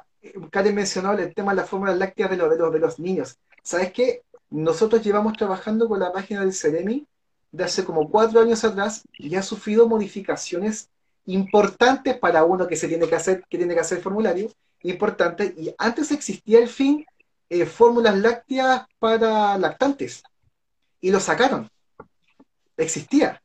[0.50, 3.38] Karen mencionó el tema de las fórmulas lácteas de, los, de los niños.
[3.62, 4.22] ¿Sabes qué?
[4.50, 7.06] Nosotros llevamos trabajando con la página del Ceremi
[7.52, 10.90] de hace como cuatro años atrás y ha sufrido modificaciones
[11.26, 14.50] importantes para uno que se tiene que hacer, que tiene que hacer formulario,
[14.82, 15.54] importante.
[15.56, 17.04] Y antes existía el fin
[17.50, 20.22] eh, fórmulas lácteas para lactantes
[21.00, 21.70] y lo sacaron.
[22.76, 23.42] Existía.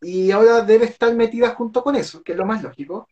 [0.00, 3.08] Y ahora debe estar metida junto con eso, que es lo más lógico.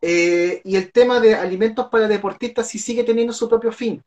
[0.00, 4.02] Eh, y el tema de alimentos para deportistas sí sigue teniendo su propio fin,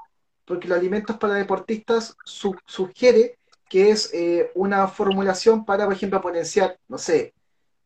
[0.49, 3.37] porque los alimentos para deportistas su sugiere
[3.69, 7.35] que es eh, una formulación para, por ejemplo, potenciar, no sé,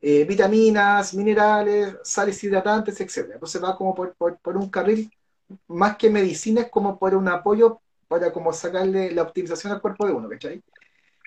[0.02, 3.32] eh, vitaminas, minerales, sales hidratantes, etc.
[3.34, 4.16] Entonces va como por,
[4.58, 5.12] un carril,
[5.68, 10.08] más que medicina, es como por un apoyo para como sacarle la optimización al cuerpo
[10.08, 10.30] de uno.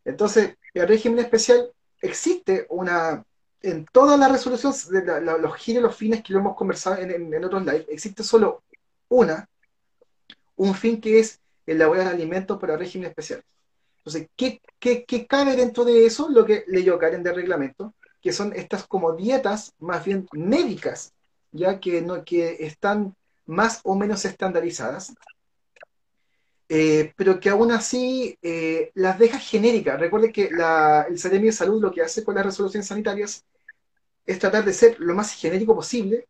[0.07, 1.71] Entonces, el régimen especial
[2.01, 3.27] existe una,
[3.61, 7.45] en toda la resolución de los giros los fines que lo hemos conversado en, en,
[7.45, 8.63] otros live, existe solo
[9.11, 9.47] una,
[10.57, 13.45] un fin que es elaborar alimentos para régimen especiales.
[13.99, 16.29] Entonces, ¿qué, ¿qué, cabe dentro de eso?
[16.29, 21.13] Lo que leyó Karen de reglamento, que son estas como dietas más bien médicas,
[21.51, 23.17] ya que, no, que están
[23.47, 25.13] más o menos estandarizadas,
[26.69, 29.99] eh, pero que aún así eh, las deja genéricas.
[29.99, 33.45] Recuerde que la, el Seremi de Salud lo que hace con las resoluciones sanitarias
[34.25, 36.27] es tratar de ser lo más genérico posible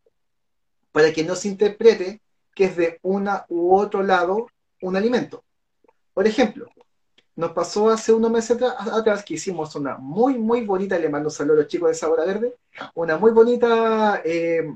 [0.93, 2.21] para que no se interprete
[2.57, 4.49] que es de una u otro lado
[4.81, 5.45] un alimento.
[6.15, 6.69] Por ejemplo,
[7.37, 11.59] nos pasó hace unos meses atrás que hicimos una muy, muy bonita, le mando saludos
[11.59, 12.57] a los chicos de Sabora Verde,
[12.95, 14.75] una muy bonita eh,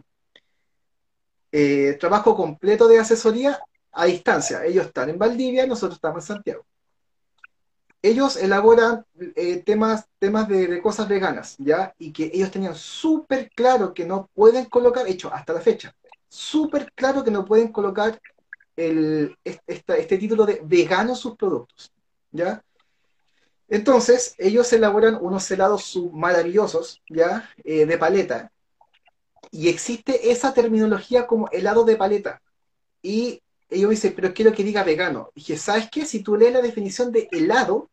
[1.50, 3.58] eh, trabajo completo de asesoría
[3.92, 4.62] a distancia.
[4.66, 6.66] Ellos están en Valdivia, nosotros estamos en Santiago.
[8.02, 11.94] Ellos elaboran eh, temas, temas de, cosas veganas, ¿ya?
[11.98, 15.94] Y que ellos tenían súper claro que no pueden colocar, hecho hasta la fecha,
[16.30, 18.18] súper claro que no pueden colocar
[18.76, 21.92] el, este título de vegano sus productos.
[22.30, 22.62] ¿ya?
[23.68, 27.48] Entonces, ellos elaboran unos helados maravillosos, ¿ya?
[27.62, 28.52] Eh, de paleta.
[29.50, 32.40] Y existe esa terminología como helado de paleta.
[33.02, 35.30] Y ellos dicen, pero quiero que diga vegano.
[35.34, 36.04] Y dije, ¿sabes qué?
[36.04, 37.90] Si tú lees la definición de helado,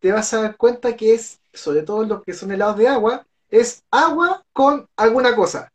[0.00, 3.26] te vas a dar cuenta que es, sobre todo los que son helados de agua,
[3.50, 5.72] es agua con alguna cosa.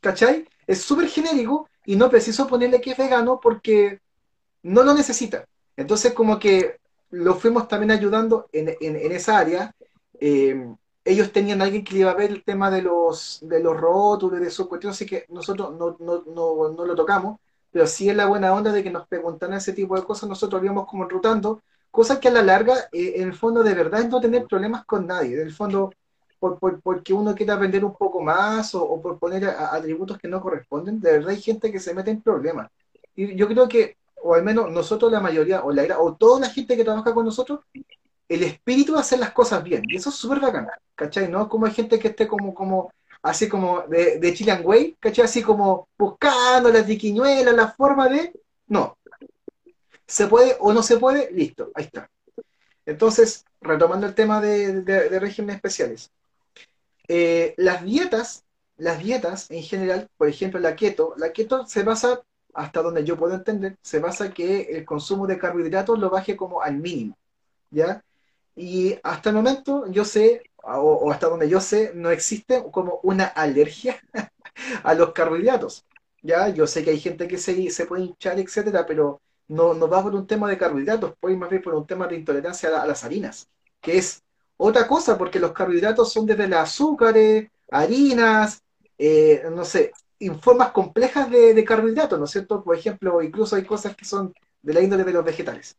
[0.00, 0.48] ¿Cachai?
[0.70, 3.98] Es súper genérico y no preciso ponerle que es vegano porque
[4.62, 5.44] no lo necesita.
[5.76, 6.76] Entonces, como que
[7.10, 8.76] lo fuimos también ayudando en,
[9.10, 9.74] esa área.
[10.20, 10.72] Eh,
[11.04, 14.46] ellos tenían alguien que iba a ver el tema de los, de los rótulos, de
[14.46, 17.40] esos cuestiones, así que nosotros no, lo tocamos,
[17.72, 20.62] pero sí es la buena onda de que nos preguntan ese tipo de cosas, nosotros
[20.62, 24.08] íbamos como enrutando, cosas que a la larga, eh, en el fondo, de verdad es
[24.08, 25.90] no tener problemas con nadie, en fondo,
[26.40, 31.00] por, porque uno quiere aprender un poco más o, por poner atributos que no corresponden,
[31.00, 32.70] de verdad hay gente que se mete en problemas.
[33.14, 36.50] Y yo creo que o al menos nosotros la mayoría, o, la, o toda la
[36.50, 37.60] gente que trabaja con nosotros,
[38.28, 39.82] el espíritu de hacer las cosas bien.
[39.88, 41.28] Y eso es súper bacán, ¿cachai?
[41.28, 41.48] ¿No?
[41.48, 45.24] Como hay gente que esté como, como así como de, de Chilean Way, ¿cachai?
[45.24, 48.32] Así como buscando las diquiñuelas, la forma de...
[48.68, 48.96] No.
[50.06, 51.30] ¿Se puede o no se puede?
[51.32, 52.08] Listo, ahí está.
[52.86, 56.10] Entonces, retomando el tema de, de, regímenes especiales.
[57.12, 58.44] Eh, las dietas,
[58.76, 62.22] las dietas en general, por ejemplo la keto, la keto se basa
[62.54, 66.62] hasta donde yo puedo entender, se basa que el consumo de carbohidratos lo baje como
[66.62, 67.18] al mínimo,
[67.70, 68.04] ¿ya?
[68.54, 73.26] Y hasta el momento yo sé, o, hasta donde yo sé, no existe como una
[73.26, 74.00] alergia
[74.84, 75.84] a los carbohidratos,
[76.22, 76.48] ¿ya?
[76.50, 80.00] Yo sé que hay gente que se, se puede hinchar, etcétera, pero no, no va
[80.00, 83.02] por un tema de carbohidratos, puede más bien por un tema de intolerancia a, las
[83.02, 83.48] harinas,
[83.80, 84.22] que es
[84.62, 88.62] otra cosa, porque los carbohidratos son desde las azúcares, harinas,
[88.98, 89.92] eh, no sé,
[90.42, 92.62] formas complejas de, carbohidratos, ¿no es cierto?
[92.62, 95.76] Por ejemplo, incluso hay cosas que son de la índole de los vegetales.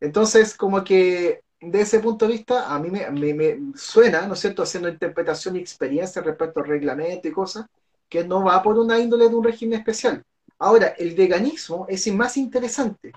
[0.00, 4.64] Entonces, como que de ese punto de vista, a mí me, suena, ¿no es cierto?,
[4.64, 7.66] haciendo interpretación y experiencia respecto al reglamento y cosas,
[8.08, 10.24] que no va por una índole de un régimen especial.
[10.58, 13.12] Ahora, el veganismo es más interesante,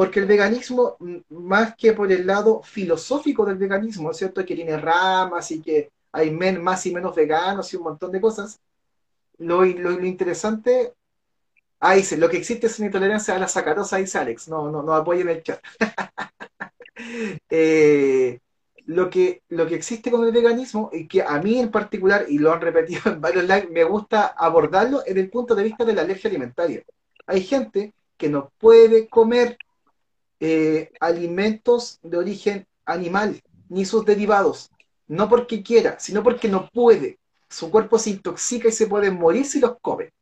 [0.00, 0.96] porque el veganismo,
[1.28, 5.60] más que por el lado filosófico del veganismo, ¿no es cierto?, que tiene ramas y
[5.60, 8.58] que hay más y menos veganos y un montón de cosas,
[9.36, 10.94] lo, interesante.
[11.80, 14.48] Ah, dice, lo que existe es una intolerancia a la sacarosa, dice Alex.
[14.48, 15.60] No, no, no apoyen el chat.
[17.50, 18.40] Eh,
[18.86, 22.38] lo, que, lo que existe con el veganismo, y que a mí en particular, y
[22.38, 25.92] lo han repetido en varios likes, me gusta abordarlo en el punto de vista de
[25.92, 26.84] la alergia alimentaria.
[27.26, 29.58] Hay gente que no puede comer
[30.40, 34.70] eh, alimentos de origen animal, ni sus derivados.
[35.06, 39.44] No porque quiera, sino porque no puede su cuerpo se intoxica y se puede morir
[39.44, 40.12] si los come.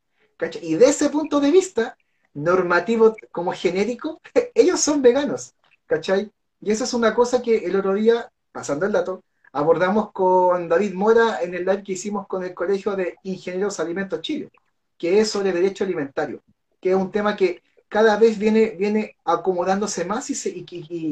[0.62, 1.96] Y de ese punto de vista,
[2.32, 4.20] normativo como genérico,
[4.54, 5.54] ellos son veganos.
[5.86, 6.30] ¿cachai?
[6.60, 10.94] Y eso es una cosa que el otro día, pasando el dato, abordamos con David
[10.94, 14.50] Mora en el live que hicimos con el Colegio de Ingenieros Alimentos Chile,
[14.96, 16.42] que es sobre derecho alimentario,
[16.80, 20.36] que es un tema que cada vez viene, viene acomodándose más y,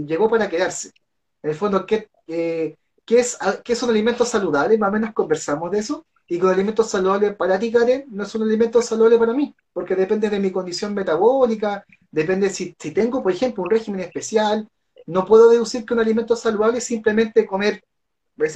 [0.06, 0.92] llegó para quedarse.
[1.42, 4.78] En el fondo, ¿qué, eh, ¿Qué, es, ¿Qué son alimentos saludables?
[4.78, 6.04] Más o menos conversamos de eso.
[6.28, 9.54] y que un alimento saludable para ti, Karen, no es un alimento saludable para mí,
[9.72, 14.68] porque depende de mi condición metabólica, depende si, si tengo, por ejemplo, un régimen especial,
[15.06, 17.82] no puedo deducir que un alimento saludable es simplemente comer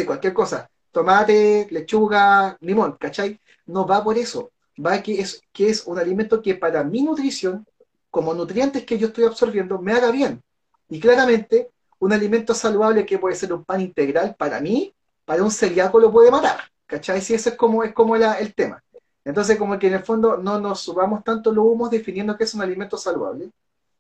[0.07, 3.41] cualquier cosa, tomate, lechuga, limón, ¿cachai?
[3.67, 4.51] No va por eso,
[4.85, 7.67] va que es, que es un alimento que para mi nutrición,
[8.11, 10.43] como nutrientes que yo estoy absorbiendo, me haga bien.
[10.89, 14.93] Y claramente, un alimento saludable que puede ser un pan integral, para mí,
[15.25, 16.61] para un celíaco lo puede matar.
[16.87, 17.21] ¿Cachai?
[17.21, 18.83] Si ese es como, es como el tema.
[19.25, 22.55] Entonces, como que en el fondo no nos subamos tanto los humos definiendo que es
[22.55, 23.51] un alimento saludable.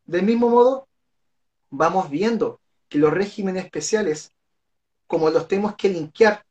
[0.04, 0.88] Del mismo modo,
[1.70, 4.32] vamos viendo que los regímenes especiales,
[5.06, 6.44] como los tenemos que linkear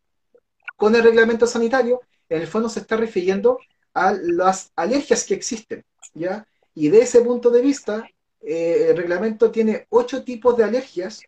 [0.77, 3.59] con el reglamento sanitario, en el fondo se está refiriendo
[3.93, 6.47] a las alergias que existen, ¿ya?
[6.75, 8.07] Y de ese punto de vista,
[8.41, 11.21] eh, el reglamento tiene ocho tipos de alergias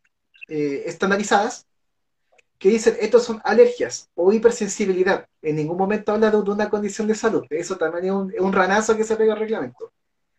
[0.48, 1.66] eh, estandarizadas
[2.62, 5.28] que dicen estos son alergias o hipersensibilidad.
[5.42, 7.44] En ningún momento habla de, una condición de salud.
[7.50, 9.92] Eso también es un, ranazo que se pega al reglamento.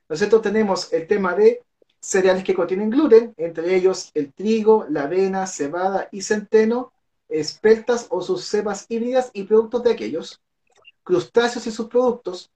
[0.08, 1.60] Nosotros tenemos el tema de
[1.98, 6.92] cereales que contienen gluten, entre ellos el trigo, la avena, cebada y centeno,
[7.28, 10.40] espeltas o sus cepas híbridas y productos de aquellos,
[11.02, 12.52] crustáceos y sus productos,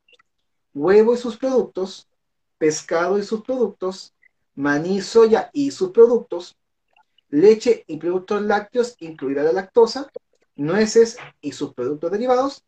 [0.75, 2.07] huevo y sus productos,
[2.59, 4.15] pescado y sus productos,
[4.55, 6.57] maní, soya y sus productos,
[7.29, 10.11] leche y productos lácteos, incluida la lactosa,
[10.55, 12.65] nueces y sus productos derivados,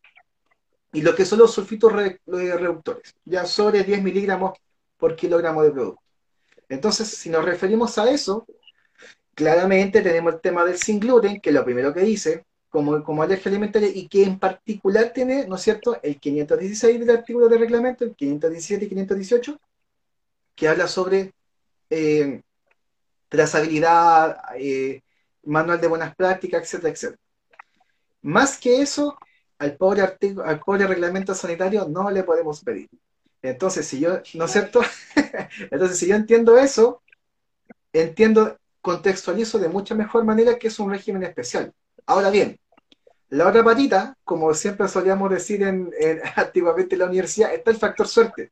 [0.91, 1.93] y lo que son los sulfitos
[2.25, 4.57] reductores, ya sobre 10 miligramos
[4.97, 6.01] por kilogramo de producto.
[6.67, 8.45] Entonces, si nos referimos a eso,
[9.33, 13.23] claramente tenemos el tema del sin gluten, que es lo primero que dice, como, como
[13.23, 17.57] alergia alimentaria, y que en particular tiene, ¿no es cierto?, el 516 del artículo de
[17.57, 19.59] reglamento, el 517 y 518,
[20.59, 21.33] que habla sobre
[21.89, 22.41] eh,
[23.29, 25.01] trazabilidad, eh,
[25.43, 27.21] manual de buenas prácticas, etcétera, etcétera.
[28.21, 29.17] Más que eso,
[29.57, 32.89] al pobre, al pobre reglamento sanitario no le podemos pedir.
[33.41, 34.55] Entonces, si yo, ¿no es?
[35.71, 37.01] Entonces, si yo entiendo eso,
[37.93, 41.71] entiendo, contextualizo de mucha mejor manera que es un régimen especial.
[42.05, 42.59] Ahora bien,
[43.29, 45.89] la otra patita, como siempre solíamos decir en,
[46.35, 48.51] antiguamente en la universidad, está el factor suerte.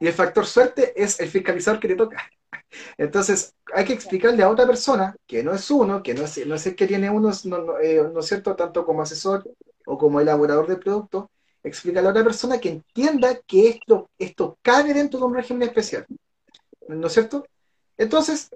[0.00, 2.30] Y el factor suerte es el fiscalizador que te toca.
[2.96, 6.54] Entonces, hay que explicarle a otra persona, que no es uno, que no es, no
[6.54, 9.44] es el que tiene uno, no, eh, no, es cierto?, tanto como asesor
[9.86, 11.30] o como elaborador de producto,
[11.62, 16.06] explicarle a otra persona que entienda que esto, esto cabe dentro de un régimen especial.
[16.88, 17.46] ¿No es cierto?
[17.96, 18.50] Entonces,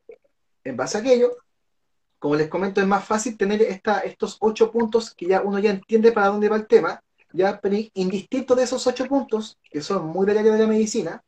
[0.64, 1.36] en base a aquello,
[2.18, 5.70] como les comento, es más fácil tener esta, estos ocho puntos que ya uno ya
[5.70, 7.00] entiende para dónde va el tema,
[7.32, 7.60] ya
[7.94, 11.22] indistinto de esos ocho puntos, que son muy del área de la medicina,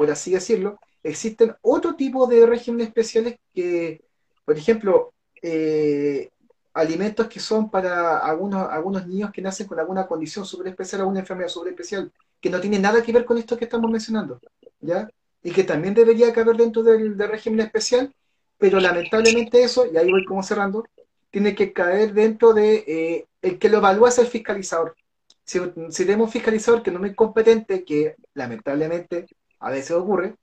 [0.00, 4.00] por así decirlo, existen otro tipo de regímenes especiales que,
[4.46, 6.30] por ejemplo, eh,
[6.72, 11.20] alimentos que son para algunos, algunos niños que nacen con alguna condición súper especial, alguna
[11.20, 12.10] enfermedad súper especial,
[12.40, 14.40] que no tiene nada que ver con esto que estamos mencionando,
[14.80, 15.06] ¿ya?
[15.42, 18.10] Y que también debería caber dentro del, régimen especial,
[18.56, 20.82] pero lamentablemente eso, y ahí voy como cerrando,
[21.30, 24.96] tiene que caer dentro de eh, el que lo evalúa es el fiscalizador.
[25.44, 25.58] Si,
[25.90, 29.26] si tenemos un fiscalizador que no es competente, que lamentablemente
[29.60, 30.34] a veces ocurre,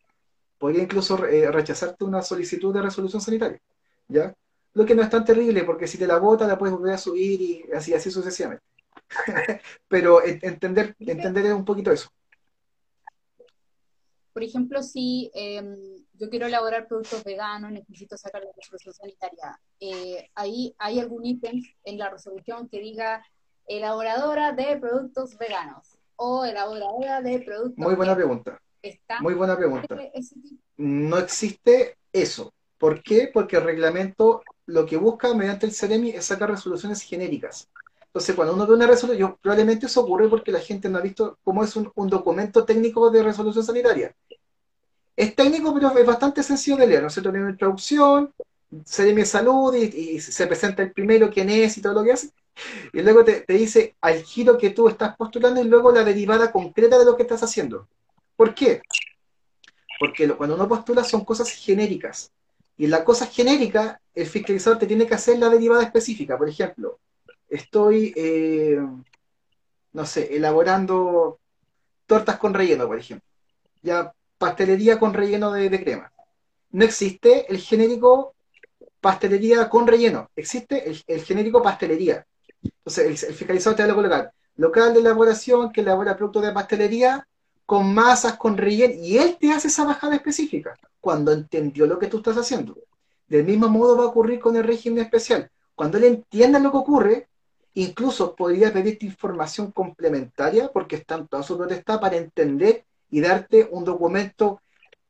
[0.57, 3.59] podría incluso eh, rechazarte una solicitud de resolución sanitaria,
[4.07, 4.33] ¿ya?
[4.73, 6.97] Lo que no es tan terrible, porque si te la bota, la puedes volver a
[6.97, 8.63] subir y así, así sucesivamente.
[9.87, 12.09] Pero entender, entender un poquito eso.
[14.33, 20.29] Por ejemplo, si em, yo quiero elaborar productos veganos, necesito sacar la resolución sanitaria, eh,
[20.35, 23.25] ¿ahí ¿hay algún ítem en la resolución que diga
[23.65, 27.83] elaboradora de productos veganos o elaboradora de productos...
[27.83, 28.61] Muy buena pregunta.
[29.21, 29.97] Muy buena pregunta.
[30.77, 32.53] No existe eso.
[32.77, 33.29] ¿Por qué?
[33.33, 37.67] Porque el reglamento lo que busca mediante el CEREMI es sacar resoluciones genéricas.
[38.17, 41.37] Entonces, cuando uno ve una resolución, probablemente eso ocurre porque la gente no ha visto
[41.43, 44.15] cómo es un, documento técnico de resolución sanitaria.
[45.15, 47.31] Es técnico, pero es bastante sencillo de leer, ¿no cierto?
[47.31, 48.33] Tiene una introducción,
[48.85, 52.29] CEREMI Salud y, se presenta el primero, quién es y todo lo que hace.
[52.91, 56.51] Y luego te, te dice al giro que tú estás postulando y luego la derivada
[56.51, 57.87] concreta de lo que estás haciendo.
[58.37, 58.81] ¿Por qué?
[59.99, 62.31] Porque cuando uno postula son cosas genéricas.
[62.77, 66.37] Y en la cosa genérica, el fiscalizador te tiene que hacer la derivada específica.
[66.37, 66.99] Por ejemplo,
[67.49, 68.79] estoy, eh,
[69.93, 71.39] no sé, elaborando
[72.05, 73.27] tortas con relleno, por ejemplo.
[73.81, 76.13] Ya, pastelería con relleno de, crema.
[76.71, 78.35] No existe el genérico
[79.01, 80.29] pastelería con relleno.
[80.35, 82.27] Existe el, genérico pastelería.
[82.61, 86.51] Entonces, el, el, fiscalizador te va a colocar local de elaboración que elabora productos de
[86.51, 87.27] pastelería
[87.67, 92.07] con masas, con relleno, y él te hace esa bajada específica cuando entendió lo que
[92.07, 92.77] tú estás haciendo.
[93.27, 95.51] Del mismo modo va a ocurrir con el régimen especial.
[95.75, 97.27] Cuando él entienda lo que ocurre
[97.73, 103.83] incluso podría pedirte información complementaria porque está en toda su para entender y darte un
[103.83, 104.61] documento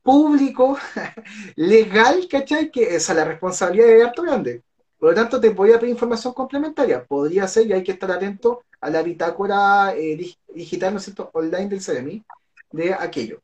[0.03, 0.77] público,
[1.55, 2.71] legal, ¿cachai?
[2.71, 4.63] Que esa es la responsabilidad de harto grande.
[4.99, 7.05] Por lo tanto, te podría pedir información complementaria.
[7.05, 11.29] Podría ser, y hay que estar atento a la bitácora eh, digital, ¿no es cierto?,
[11.33, 12.23] online del CDMI,
[12.71, 13.41] de aquello.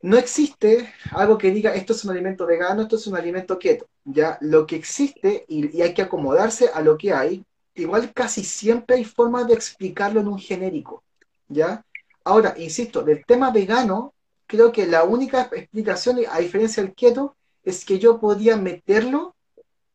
[0.00, 3.88] No existe algo que diga esto es un alimento vegano, esto es un alimento keto.
[4.04, 8.96] Ya lo que existe, y, hay que acomodarse a lo que hay, igual casi siempre
[8.96, 11.02] hay formas de explicarlo en un genérico.
[11.48, 11.84] ¿Ya?
[12.22, 14.14] Ahora, insisto, del tema vegano,
[14.46, 19.34] creo que la única explicación, a diferencia del keto, es que yo podía meterlo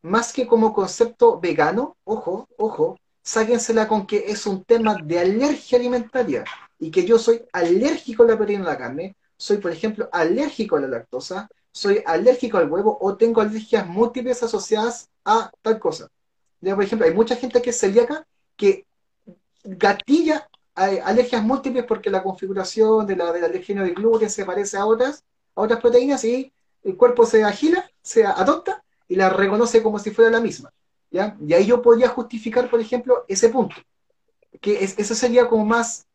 [0.02, 5.78] más que como concepto vegano, ojo, ojo, sáquensela con que es un tema de alergia
[5.78, 6.44] alimentaria
[6.80, 10.76] y que yo soy alérgico a la proteína de la carne, soy, por ejemplo, alérgico
[10.76, 16.09] a la lactosa, soy alérgico al huevo o tengo alergias múltiples asociadas a tal cosa.
[16.61, 18.86] Por ejemplo, hay mucha gente que es celíaca que
[19.63, 24.86] gatilla alergias múltiples porque la configuración de la, del alergeno de gluten se parece a
[24.86, 25.24] otras,
[25.55, 26.51] a otras proteínas y
[26.84, 30.71] el cuerpo se agila, se adopta y la reconoce como si fuera la misma.
[31.11, 31.38] ¿ya?
[31.45, 33.76] Y ahí yo podría justificar, por ejemplo, ese punto.
[34.61, 36.07] Que es, eso sería como más,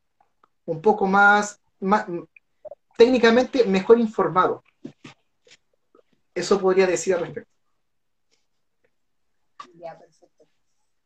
[0.69, 2.07] un poco más, más,
[2.97, 4.63] técnicamente mejor informado.
[6.35, 7.51] Eso podría decir al respecto.
[9.75, 10.45] Ya, perfecto.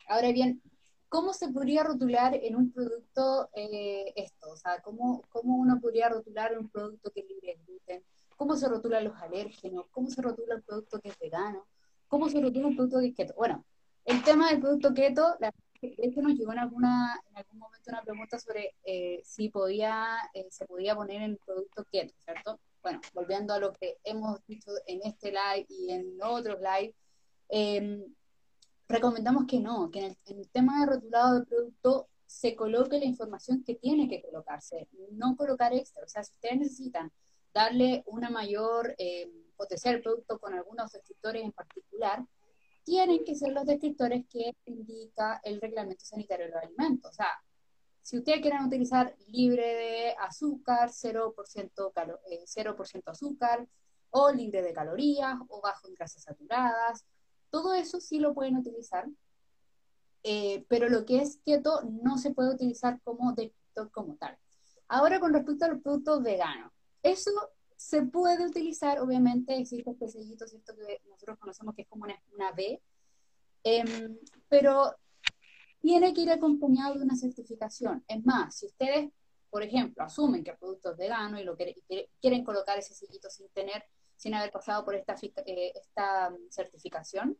[0.08, 0.60] Ahora bien,
[1.08, 4.50] ¿cómo se podría rotular en un producto eh, esto?
[4.50, 8.04] O sea, ¿cómo, ¿cómo, uno podría rotular un producto que es libre de gluten?
[8.36, 9.86] ¿Cómo se rotulan los alérgenos?
[9.92, 11.68] ¿Cómo se rotula un producto que es vegano?
[12.08, 13.34] ¿Cómo se rotula un producto que es keto?
[13.34, 13.64] Bueno,
[14.06, 15.52] el tema del producto keto, la,
[15.82, 20.46] esto nos llegó en, alguna, en algún momento una pregunta sobre eh, si podía, eh,
[20.50, 22.60] se podía poner en el producto keto, ¿cierto?
[22.82, 26.94] Bueno, volviendo a lo que hemos dicho en este live y en otros live,
[27.48, 28.06] eh,
[28.88, 33.62] recomendamos que no, que en el, tema de rotulado de producto se coloque la información
[33.64, 36.04] que tiene que colocarse, no colocar extra.
[36.04, 37.12] O sea, si ustedes necesitan
[37.52, 39.30] darle una mayor eh,
[39.84, 42.24] al producto con algunos descriptores en particular,
[42.84, 47.10] tienen que ser los descriptores que indica el reglamento sanitario de los alimentos.
[47.10, 47.28] O sea,
[48.02, 53.68] si ustedes quieren utilizar libre de azúcar, 0%, calo, 0 eh, azúcar,
[54.10, 57.04] o libre de calorías, o bajo en grasas saturadas,
[57.50, 59.06] todo eso sí lo pueden utilizar,
[60.24, 64.36] eh, pero lo que es keto no se puede utilizar como descriptor como tal.
[64.88, 66.72] Ahora con respecto a los productos veganos,
[67.02, 67.30] eso
[67.82, 70.72] se puede utilizar, obviamente existe este sellito, ¿cierto?
[70.76, 72.80] Que nosotros conocemos que es como una, una B,
[73.64, 74.18] em,
[74.48, 74.94] pero
[75.80, 78.04] tiene que ir acompañado de una certificación.
[78.06, 79.10] Es más, si ustedes,
[79.50, 81.74] por ejemplo, asumen que el producto es vegano y lo quieren,
[82.20, 83.84] quieren colocar ese sellito sin tener
[84.22, 87.36] sin haber pasado por esta, eh, esta mm, certificación.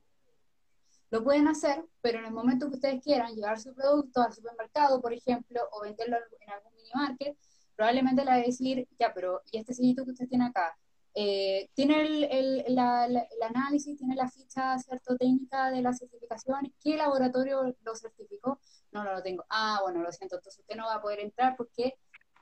[1.11, 5.01] Lo pueden hacer, pero en el momento que ustedes quieran llevar su producto al supermercado,
[5.01, 7.37] por ejemplo, o venderlo en algún mini market,
[7.77, 10.77] probablemente le va a decir, ya, pero ¿y este sellito que usted tiene acá?
[11.15, 16.73] Eh, ¿Tiene el, el, análisis, tiene la ficha cierto, técnica de la certificación?
[16.83, 18.59] ¿Qué laboratorio lo certificó?
[18.93, 19.45] No, no lo tengo.
[19.51, 21.95] Ah, bueno, lo siento, entonces usted no va a poder entrar porque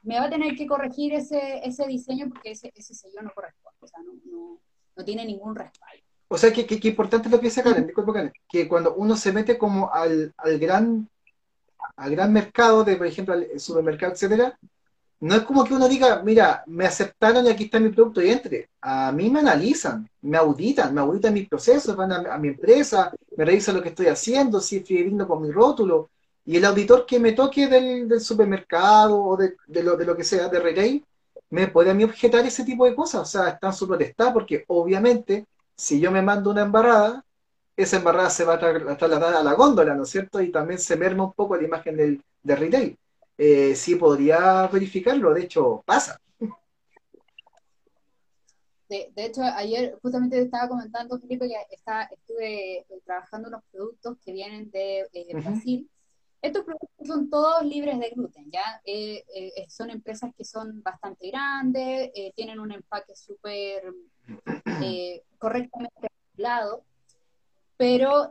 [0.02, 3.76] me va a tener que corregir ese, ese diseño porque ese, ese sello no corresponde,
[3.80, 4.60] o sea, no, no,
[4.96, 6.04] no tiene ningún respaldo.
[6.28, 9.58] O sea, que, que, importante lo que dice Karen, disculpa que cuando uno se mete
[9.58, 11.08] como al, al gran
[11.96, 14.58] al gran mercado de, por ejemplo, al supermercado, etcétera,
[15.20, 18.30] no es como que uno diga, mira, me aceptaron y aquí está mi producto y
[18.30, 18.70] entre.
[18.80, 23.44] A mí me analizan, me auditan, me auditan mis procesos, van a, mi empresa, me
[23.44, 26.10] revisan lo que estoy haciendo, si estoy viendo con mi rótulo,
[26.44, 30.48] y el auditor que me toque del, supermercado o de, lo, de lo que sea,
[30.48, 31.04] de retail,
[31.50, 33.22] me puede a mí objetar ese tipo de cosas.
[33.22, 35.46] O sea, están su potestad porque obviamente
[35.80, 37.24] si yo me mando una embarrada,
[37.74, 40.42] esa embarrada se va a trasladar a la góndola, ¿no es cierto?
[40.42, 42.98] Y también se merma un poco la imagen del, retail.
[43.42, 46.20] Eh, sí podría verificarlo, de hecho pasa.
[48.86, 54.32] De, hecho, ayer justamente estaba comentando, Felipe, que está, estuve eh, trabajando unos productos que
[54.32, 55.88] vienen de eh, Brasil.
[56.42, 58.82] Estos productos son todos libres de gluten, ¿ya?
[58.84, 63.84] Eh, eh, son empresas que son bastante grandes, eh, tienen un empaque súper
[65.38, 66.84] correctamente regulado,
[67.78, 68.30] pero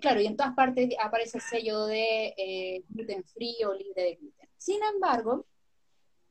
[0.00, 4.37] claro, y en todas partes aparece el sello de gluten free o libre de gluten.
[4.58, 5.46] Sin embargo,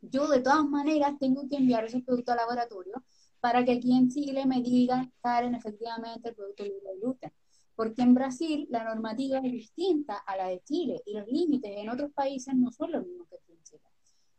[0.02, 3.04] yo de todas maneras tengo que enviar esos productos al laboratorio
[3.40, 7.32] para que aquí en Chile me digan, Karen, efectivamente el producto de gluten
[7.78, 11.90] porque en Brasil la normativa es distinta a la de Chile y los límites en
[11.90, 13.84] otros países no son los mismos que en Chile.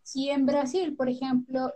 [0.03, 1.73] Si en Brasil, por ejemplo,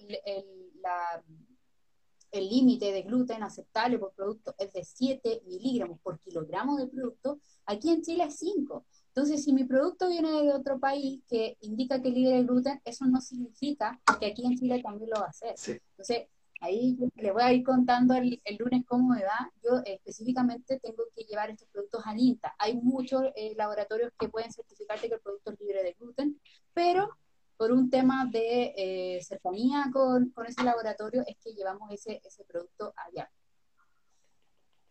[2.32, 7.38] el límite de gluten aceptable por producto es de 7 miligramos por kilogramo de producto,
[7.66, 8.84] aquí en Chile es 5.
[9.14, 12.80] Entonces, si mi producto viene de otro país que indica que es libre de gluten,
[12.82, 15.54] eso no significa que aquí en Chile también lo va a hacer.
[15.90, 16.28] Entonces,
[16.60, 19.52] ahí les voy a ir contando el, lunes cómo me va.
[19.62, 22.54] Yo específicamente tengo que llevar estos productos al INTA.
[22.58, 26.40] Hay muchos eh, laboratorios que pueden certificarte que el producto es libre de gluten,
[26.72, 27.10] pero
[27.58, 32.44] por un tema de eh, cercanía con, con, ese laboratorio es que llevamos ese, ese
[32.44, 33.30] producto allá.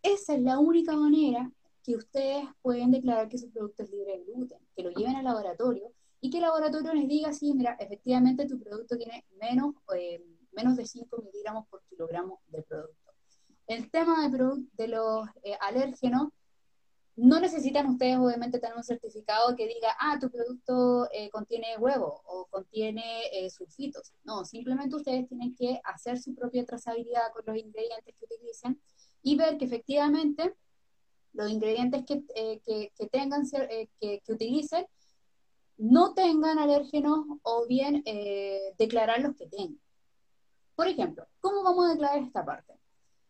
[0.04, 1.52] Esa es la única manera
[1.84, 5.24] que ustedes pueden declarar que su producto es libre de gluten, que lo lleven al
[5.24, 10.24] laboratorio y que el laboratorio les diga, sí, mira, efectivamente tu producto tiene menos, eh,
[10.52, 13.12] menos de 5 miligramos por kilogramo de producto.
[13.66, 16.30] El tema de, los eh, alérgenos,
[17.16, 22.22] no necesitan ustedes obviamente tener un certificado que diga, ah, tu producto eh, contiene huevo
[22.26, 24.14] o contiene sulfitos.
[24.24, 28.82] No, simplemente ustedes tienen que hacer su propia trazabilidad con los ingredientes que utilicen
[29.24, 30.56] y ver que efectivamente
[31.34, 34.86] los ingredientes que, eh, que, tengan, eh, que, que, utilicen,
[35.78, 39.80] no tengan alérgenos o bien eh, declarar los que tengan.
[40.76, 42.74] Por ejemplo, ¿cómo vamos a declarar esta parte?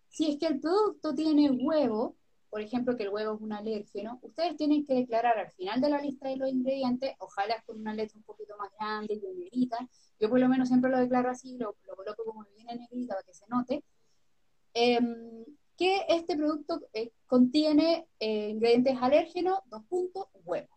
[0.10, 2.16] Si es que el producto tiene huevo,
[2.50, 5.90] por ejemplo, que el huevo es un alérgeno, ustedes tienen que declarar al final de
[5.90, 9.78] la lista de los ingredientes, ojalá con una letra un poquito más grande y negrita.
[10.20, 13.14] Yo por lo menos siempre lo declaro así, lo, lo coloco como bien en negrita
[13.14, 13.84] para que se note.
[14.74, 15.46] Em,
[15.82, 20.68] que este producto eh, contiene eh, ingredientes alérgenos, dos puntos, huevo.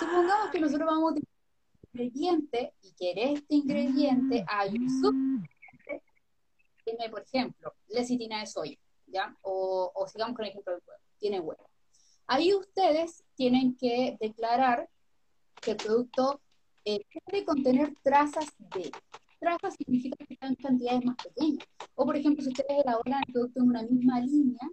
[0.00, 1.34] Supongamos que nosotros vamos a utilizar
[1.94, 6.02] un ingrediente y que en este ingrediente hay un subingrediente
[6.84, 8.76] tiene, por ejemplo, lecitina de soya,
[9.06, 9.36] ¿ya?
[9.42, 11.70] O, o sigamos con el ejemplo del huevo, tiene huevo.
[12.26, 14.90] Ahí ustedes tienen que declarar
[15.60, 16.40] que el producto
[16.84, 18.90] eh, puede contener trazas de
[19.42, 21.66] trazas significa que están cantidades más pequeñas.
[21.96, 24.70] O, por ejemplo, si ustedes elaboran el producto en una misma línea,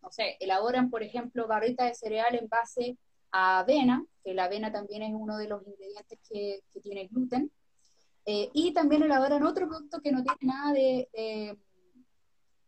[0.00, 2.96] no sé, elaboran, por ejemplo, barrita de cereal en base
[3.32, 7.50] a avena, que la avena también es uno de los ingredientes que, tiene gluten,
[8.24, 11.08] eh, y también elaboran otro producto que no tiene nada de,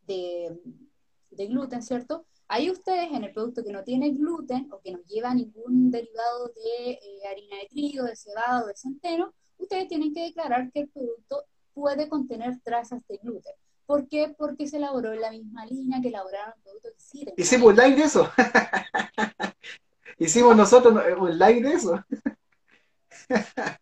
[0.07, 2.27] de, gluten, ¿cierto?
[2.49, 6.49] Ahí ustedes en el producto que no tiene gluten o que no lleva ningún derivado
[6.49, 10.89] de eh, harina de trigo, de cebado, de centeno, ustedes tienen que declarar que el
[10.89, 13.55] producto puede contener trazas de gluten.
[13.87, 14.35] ¿Por qué?
[14.37, 17.97] Porque se elaboró en la misma línea que elaboraron productos que sí Hicimos un live
[17.97, 18.31] de eso.
[20.19, 22.03] Hicimos nosotros un live de eso.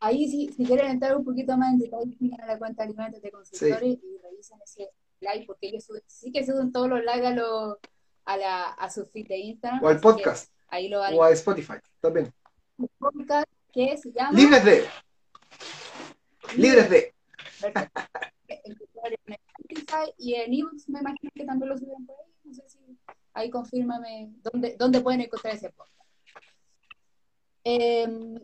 [0.00, 2.88] Ahí sí, si quieren entrar un poquito más en detalle, miren a la cuenta de
[2.90, 4.90] alimentos de consultores y revisen ese
[5.20, 7.76] live, porque ellos sí que suben todos los lives a,
[8.26, 9.82] a, la, a su feed de Instagram.
[9.82, 10.52] O al podcast.
[10.68, 12.32] Ahí lo o a Spotify también.
[12.98, 14.38] Podcast que se llama...
[14.38, 14.86] Libres de.
[16.56, 17.14] Libres de.
[20.18, 22.32] y en ebooks me imagino que también lo suben por ahí.
[22.44, 22.78] No sé si
[23.32, 26.10] ahí confírmame dónde, dónde pueden encontrar ese podcast.
[27.64, 28.38] Em,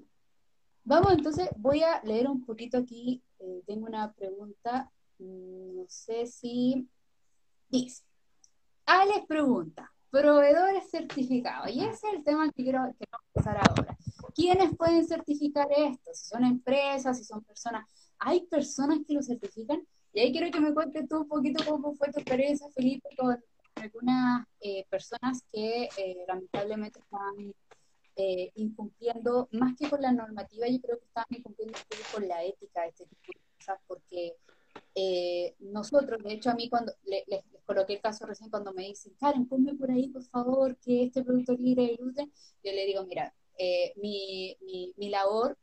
[0.85, 3.23] vamos entonces, voy a leer un poquito aquí.
[3.39, 4.91] Eh, tengo una pregunta.
[5.19, 6.89] Mm, no sé si
[7.69, 8.03] dice.
[8.87, 11.71] Alex pregunta, proveedores certificados.
[11.71, 13.05] Y ese es el tema que quiero, que
[13.35, 13.97] empezar ahora.
[14.35, 16.11] ¿Quiénes pueden certificar esto?
[16.13, 17.87] Si son empresas, si son personas.
[18.19, 19.87] Hay personas que lo certifican.
[20.13, 23.39] Y ahí quiero que me cuentes tú un poquito cómo fue tu experiencia, Felipe, con
[23.77, 27.55] algunas eh, personas que eh, lamentablemente están
[28.17, 31.79] eh, incumpliendo, más que con la normativa, yo creo que están incumpliendo
[32.13, 34.37] con la ética de este tipo de cosas, porque
[35.61, 37.25] nosotros, de hecho a mí cuando les,
[37.65, 41.23] coloqué el caso recién cuando me dicen, Karen, ponme por ahí por favor que este
[41.23, 42.29] producto libre de
[42.65, 44.57] yo le digo, mira, eh, mi,
[44.97, 45.59] mi, labor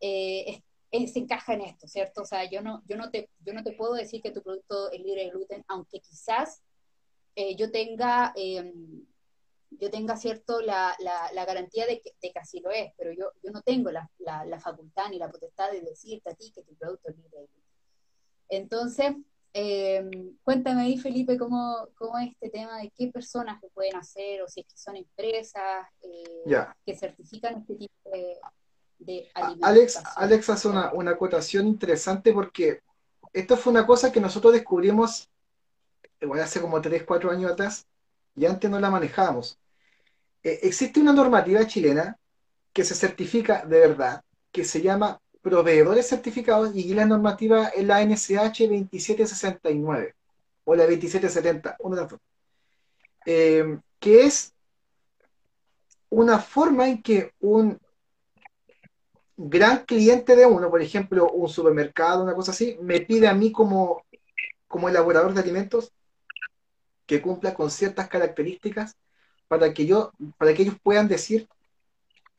[0.00, 2.22] eh, se encaja en esto, ¿cierto?
[2.22, 4.90] O sea, yo no, yo, no te, yo no te puedo decir que tu producto
[4.90, 6.62] es libre de gluten, aunque quizás
[7.36, 8.32] eh, yo tenga...
[8.34, 9.04] Em,
[9.76, 13.32] yo tenga cierto la, la, garantía de que, de que, así lo es, pero yo,
[13.42, 16.76] yo no tengo la, la, facultad ni la potestad de decirte a ti que tu
[16.76, 17.64] producto es libre de gluten.
[18.50, 19.16] Entonces,
[19.56, 20.04] eh,
[20.42, 24.48] cuéntame ahí, Felipe, cómo, cómo, es este tema de qué personas lo pueden hacer o
[24.48, 26.44] si es que son empresas eh,
[26.84, 28.36] que certifican este tipo de,
[28.98, 29.30] de
[29.62, 32.80] Alex, Alex hace una, una acotación interesante porque
[33.32, 35.30] esto fue una cosa que nosotros descubrimos
[36.20, 37.86] igual hace como 3, 4 años atrás
[38.34, 39.58] y antes no la manejábamos.
[40.42, 42.18] Eh, existe una normativa chilena
[42.72, 48.02] que se certifica de verdad, que se llama proveedores certificados y la normativa es la
[48.02, 50.14] NSH 2769
[50.64, 52.14] o la 2770, una de las
[53.26, 54.54] eh, que es
[56.08, 57.78] una forma en que un
[59.36, 63.52] gran cliente de uno, por ejemplo, un supermercado, una cosa así, me pide a mí
[63.52, 64.02] como,
[64.66, 65.92] como elaborador de alimentos
[67.04, 68.96] que cumpla con ciertas características
[69.46, 71.48] para que yo, para que ellos puedan decir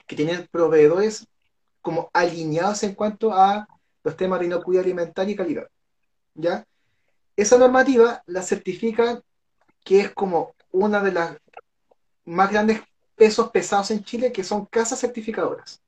[0.08, 1.28] que tienen proveedores
[1.86, 3.68] como alineados en cuanto a
[4.04, 5.68] los temas de inocuidad alimentaria y calidad.
[6.34, 6.66] ¿Ya?
[7.36, 9.22] Esa normativa la certifican
[9.84, 11.38] que es como una de las
[12.26, 12.82] más grandes
[13.16, 15.80] pesos pesados en Chile, que son casas certificadoras.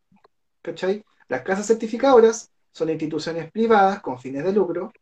[0.62, 1.04] ¿Cachai?
[1.30, 4.93] Las casas certificadoras son instituciones privadas con fines de lucro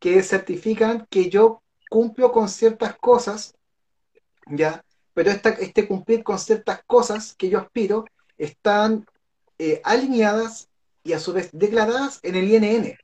[0.00, 3.54] que certifican que yo cumplo con ciertas cosas,
[4.48, 4.84] ¿ya?
[5.14, 9.06] Pero este cumplir con ciertas cosas que yo aspiro están
[9.64, 10.68] eh, alineadas
[11.04, 12.98] y a su vez declaradas en el INN.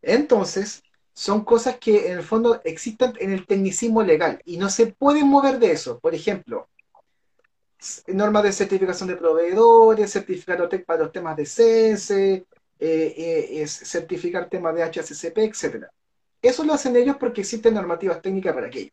[0.00, 4.86] Entonces, son cosas que en el fondo existen en el tecnicismo legal y no se
[4.86, 5.98] pueden mover de eso.
[5.98, 6.68] Por ejemplo,
[8.06, 12.46] normas de certificación de proveedores, certificar para los temas de CENSE,
[12.78, 13.14] eh,
[13.58, 15.86] eh, certificar temas de HACCP, etc.
[16.40, 18.92] Eso lo hacen ellos porque existen normativas técnicas para aquello.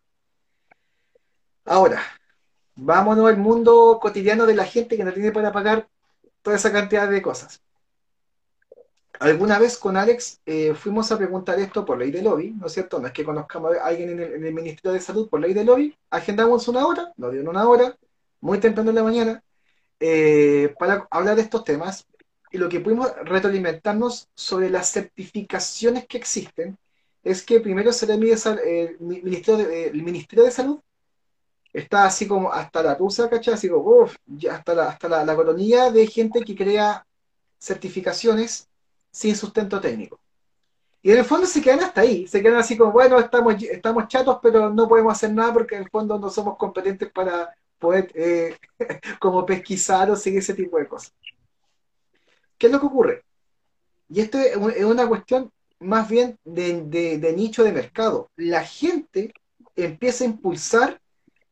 [1.66, 2.02] Ahora,
[2.76, 5.88] vámonos al mundo cotidiano de la gente que no tiene para pagar
[6.42, 7.62] toda esa cantidad de cosas.
[9.20, 12.74] Alguna vez con Alex eh, fuimos a preguntar esto por ley de lobby, ¿no es
[12.74, 13.00] cierto?
[13.00, 15.96] No es que conozcamos a alguien en el, Ministerio de Salud por ley de lobby,
[16.10, 17.96] agendamos una hora, nos dieron una hora,
[18.40, 19.44] muy temprano en la mañana,
[20.00, 22.08] eh, para hablar de estos temas
[22.52, 26.78] y lo que pudimos retroalimentarnos sobre las certificaciones que existen
[27.24, 28.36] es que primero se le mide
[28.66, 30.80] el, Ministerio de, el Ministerio de Salud
[31.74, 33.54] está así como hasta la tusa, ¿cachai?
[33.54, 34.16] Así como, uff,
[34.50, 37.06] hasta la, hasta la, la coronilla de gente que crea
[37.60, 38.68] certificaciones
[39.12, 40.20] sin sustento técnico.
[41.04, 44.08] Y en el fondo se quedan hasta ahí, se quedan así como, bueno, estamos, estamos
[44.08, 48.12] chatos, pero no podemos hacer nada porque en el fondo no somos competentes para poder
[48.14, 48.56] eh,
[49.20, 51.14] como pesquisar o seguir ese tipo de cosas.
[52.58, 53.24] ¿Qué es lo que ocurre?
[54.10, 58.30] Y esto es una cuestión más bien de, nicho de mercado.
[58.36, 59.34] La gente
[59.76, 61.02] empieza a impulsar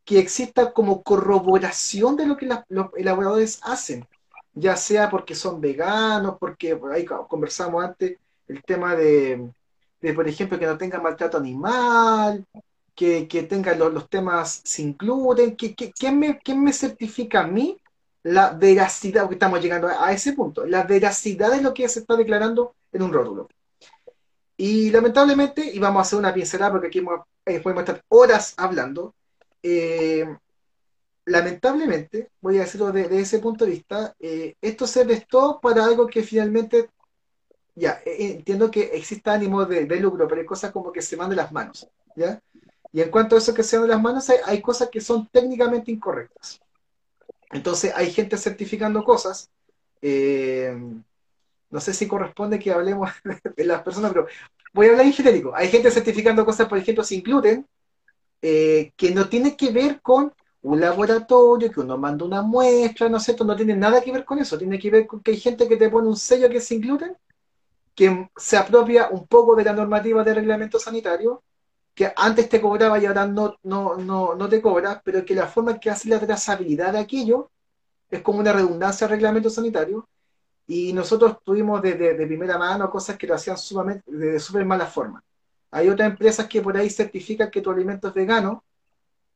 [0.10, 4.08] que exista como corroboración de lo que los elaboradores hacen
[4.54, 9.52] ya sea porque son veganos, porque ahí conversamos antes el tema de,
[10.16, 12.46] por ejemplo, que no tengan maltrato animal,
[12.96, 17.78] que, que tengan los, temas sin gluten, que, ¿quién, me, ¿quién me certifica a mí
[18.24, 22.16] la veracidad, porque estamos llegando a, ese punto, la veracidad de lo que se está
[22.16, 23.48] declarando en un rótulo?
[24.58, 27.02] Y lamentablemente, y vamos a hacer una pincelada porque aquí
[27.46, 29.14] eh, podemos estar horas hablando,
[29.64, 30.26] eh,
[31.26, 36.08] lamentablemente, voy a decirlo desde ese punto de vista, eh, esto se prestó para algo
[36.08, 36.90] que finalmente,
[37.76, 41.30] ya, eh, entiendo que existe ánimo de, lucro, pero hay cosas como que se van
[41.30, 42.42] de las manos, ¿ya?
[42.92, 45.92] Y en cuanto a eso que se van las manos, hay, cosas que son técnicamente
[45.92, 46.60] incorrectas.
[47.52, 49.50] Entonces, hay gente certificando cosas,
[50.02, 53.12] no sé si corresponde que hablemos
[53.56, 54.28] de las personas, pero
[54.74, 55.54] voy a hablar en genérico.
[55.56, 57.68] Hay gente certificando cosas, por ejemplo, sin gluten,
[58.42, 63.36] que no tiene que ver con un laboratorio, que uno manda una muestra, ¿no sé,
[63.44, 65.78] no tiene nada que ver con eso, tiene que ver con que hay gente que
[65.78, 67.16] te pone un sello que es sin gluten,
[67.96, 71.44] que se apropia un poco de la normativa de reglamento sanitario,
[71.94, 75.48] que antes te cobraba y ahora no, no, no, no te cobra, pero que la
[75.48, 77.52] forma en que hace la trazabilidad de aquello
[78.10, 80.08] es como una redundancia al reglamento sanitario,
[80.68, 84.86] y nosotros tuvimos de, de, primera mano cosas que lo hacían sumamente, de súper mala
[84.86, 85.24] forma.
[85.72, 88.64] Hay otras empresas que por ahí certifican que tu alimento es vegano,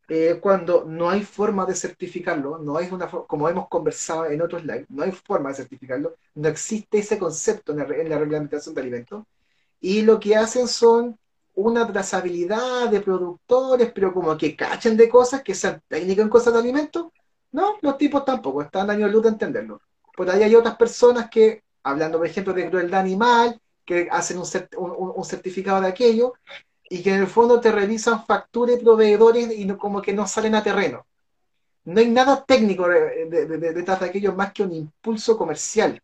[0.10, 4.64] eh, cuando no hay forma de certificarlo, no hay una como hemos conversado en otros
[4.66, 7.86] live, no hay forma de certificarlo, no existe ese concepto en la,
[8.20, 9.24] reglamentación de alimentos,
[9.80, 11.18] y lo que hacen son
[11.56, 16.54] una trazabilidad de productores, pero como que cachen de cosas que sean técnicas en cosas
[16.54, 17.08] de alimentos,
[17.52, 19.82] no, los tipos tampoco, están años luz de entenderlo.
[20.16, 25.26] Por ahí hay otras personas que, hablando por ejemplo de crueldad animal, que hacen un
[25.26, 26.34] certificado de aquello,
[26.90, 30.28] y que en el fondo te revisan facturas y proveedores y no, como que no
[30.28, 31.08] salen a terreno.
[31.86, 36.00] No hay nada técnico detrás de, aquello más que un impulso comercial.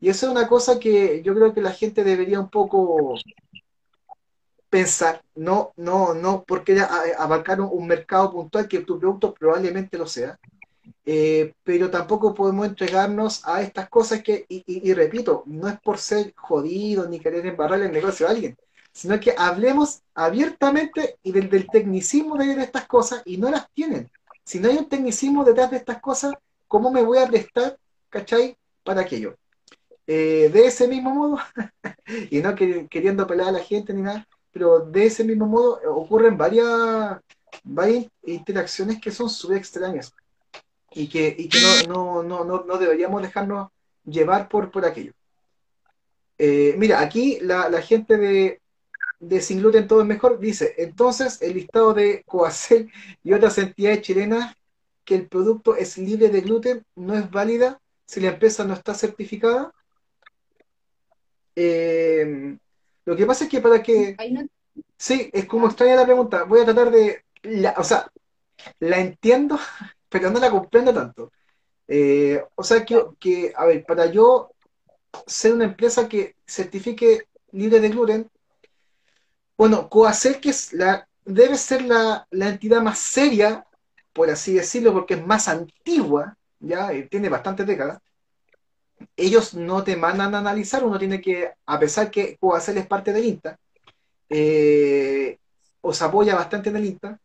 [0.00, 3.14] Y eso es una cosa que yo creo que la gente debería un poco
[4.70, 6.80] pensar, no, no, no porque
[7.18, 10.38] abarcar un, mercado puntual que tu producto probablemente lo sea,
[11.10, 16.34] eh, pero tampoco podemos entregarnos a estas cosas que, y, repito, no es por ser
[16.36, 18.58] jodido ni querer embarrarle el negocio a alguien,
[18.92, 24.10] sino que hablemos abiertamente y del, tecnicismo de estas cosas y no las tienen.
[24.44, 26.34] Si no hay un tecnicismo detrás de estas cosas,
[26.66, 27.78] ¿cómo me voy a prestar,
[28.10, 29.34] cachai, para aquello?
[30.06, 31.38] Eh, de ese mismo modo,
[32.30, 36.36] y no queriendo pelar a la gente ni nada, pero de ese mismo modo ocurren
[36.36, 37.18] varias,
[37.64, 40.12] varias interacciones que son súper extrañas
[40.98, 43.70] y que, y que no, no, no, no, deberíamos dejarnos
[44.04, 45.12] llevar por, por aquello.
[46.36, 48.60] Eh, mira, aquí la, la, gente de
[49.20, 52.90] de Sin Gluten Todo es Mejor dice, entonces el listado de Coacel
[53.24, 54.54] y otras entidades chilenas
[55.04, 58.94] que el producto es libre de gluten no es válida si la empresa no está
[58.94, 59.72] certificada?
[61.56, 62.56] Eh,
[63.04, 64.16] lo que pasa es que para que...
[64.96, 66.44] Sí, es como extraña la pregunta.
[66.44, 67.24] Voy a tratar de...
[67.76, 68.10] o sea,
[68.80, 69.58] la entiendo,
[70.08, 71.32] pero no la comprendo tanto.
[71.86, 74.50] Eh, o sea, que, que, a ver, para yo
[75.26, 78.30] ser una empresa que certifique libre de gluten,
[79.56, 83.66] bueno, Coacel, que es la, debe ser la, la, entidad más seria,
[84.12, 88.00] por así decirlo, porque es más antigua, ya eh, tiene bastantes décadas.
[89.16, 93.12] Ellos no te mandan a analizar, uno tiene que, a pesar que Coacel es parte
[93.12, 93.58] del INTA,
[94.28, 95.38] eh,
[95.80, 97.20] os apoya bastante en el INTA,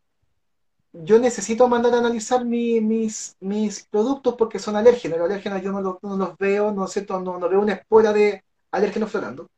[0.94, 5.18] yo necesito mandar a analizar mis, mis productos porque son alérgenos.
[5.18, 9.48] Los alérgenos yo no, los, veo, no, sé, no, veo una espora de alérgenos flotando.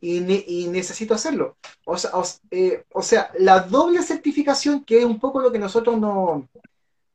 [0.00, 0.20] Y,
[0.68, 1.56] necesito hacerlo.
[1.84, 2.10] O sea,
[2.50, 6.48] eh, o, sea, la doble certificación, que es un poco lo que nosotros no,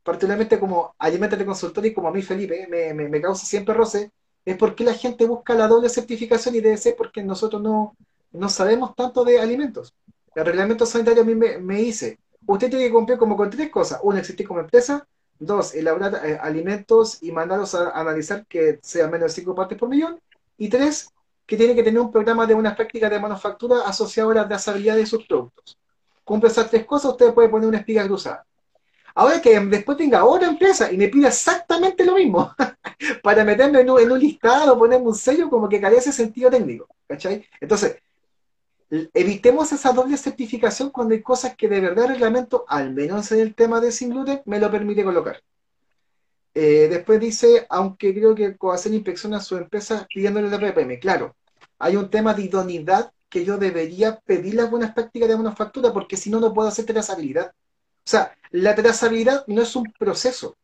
[0.04, 4.12] particularmente como alimentos de consultor y como a mí Felipe, me, causa siempre roce,
[4.46, 7.96] es porque la gente busca la doble certificación y debe ser porque nosotros no,
[8.32, 9.94] no sabemos tanto de alimentos.
[10.36, 13.70] El reglamento sanitario a mí me, me dice, usted tiene que cumplir como con tres
[13.70, 14.00] cosas.
[14.04, 15.08] Una, existir como empresa.
[15.40, 19.90] Dos, elaborar eh, alimentos y mandarlos a, analizar que sean menos de cinco partes por
[19.90, 20.20] millón.
[20.58, 21.10] Y tres,
[21.46, 24.96] que tiene que tener un programa de unas prácticas de manufactura asociado a la trazabilidad
[24.96, 25.78] de sus productos.
[26.24, 28.46] Cumple esas tres cosas, usted puede poner una espiga cruzada.
[29.16, 32.54] Ahora que después tenga otra empresa y me pida exactamente lo mismo
[33.24, 36.88] para meterme en un, en un listado, ponerme un sello, como que carece sentido técnico.
[37.08, 37.46] ¿Cachai?
[37.60, 37.98] Entonces,
[39.14, 43.40] evitemos esa doble certificación cuando hay cosas que de verdad el reglamento, al menos en
[43.40, 45.42] el tema de sin gluten, me lo permite colocar.
[46.54, 51.00] Eh, después dice, aunque creo que Coacel inspecciona a su empresa pidiéndole la PPM.
[51.00, 51.38] Claro,
[51.80, 56.18] hay un tema de idoneidad que yo debería pedir las buenas prácticas de manufactura porque
[56.18, 57.48] si no, no puedo hacer trazabilidad.
[57.50, 60.58] O sea, la trazabilidad no es un proceso,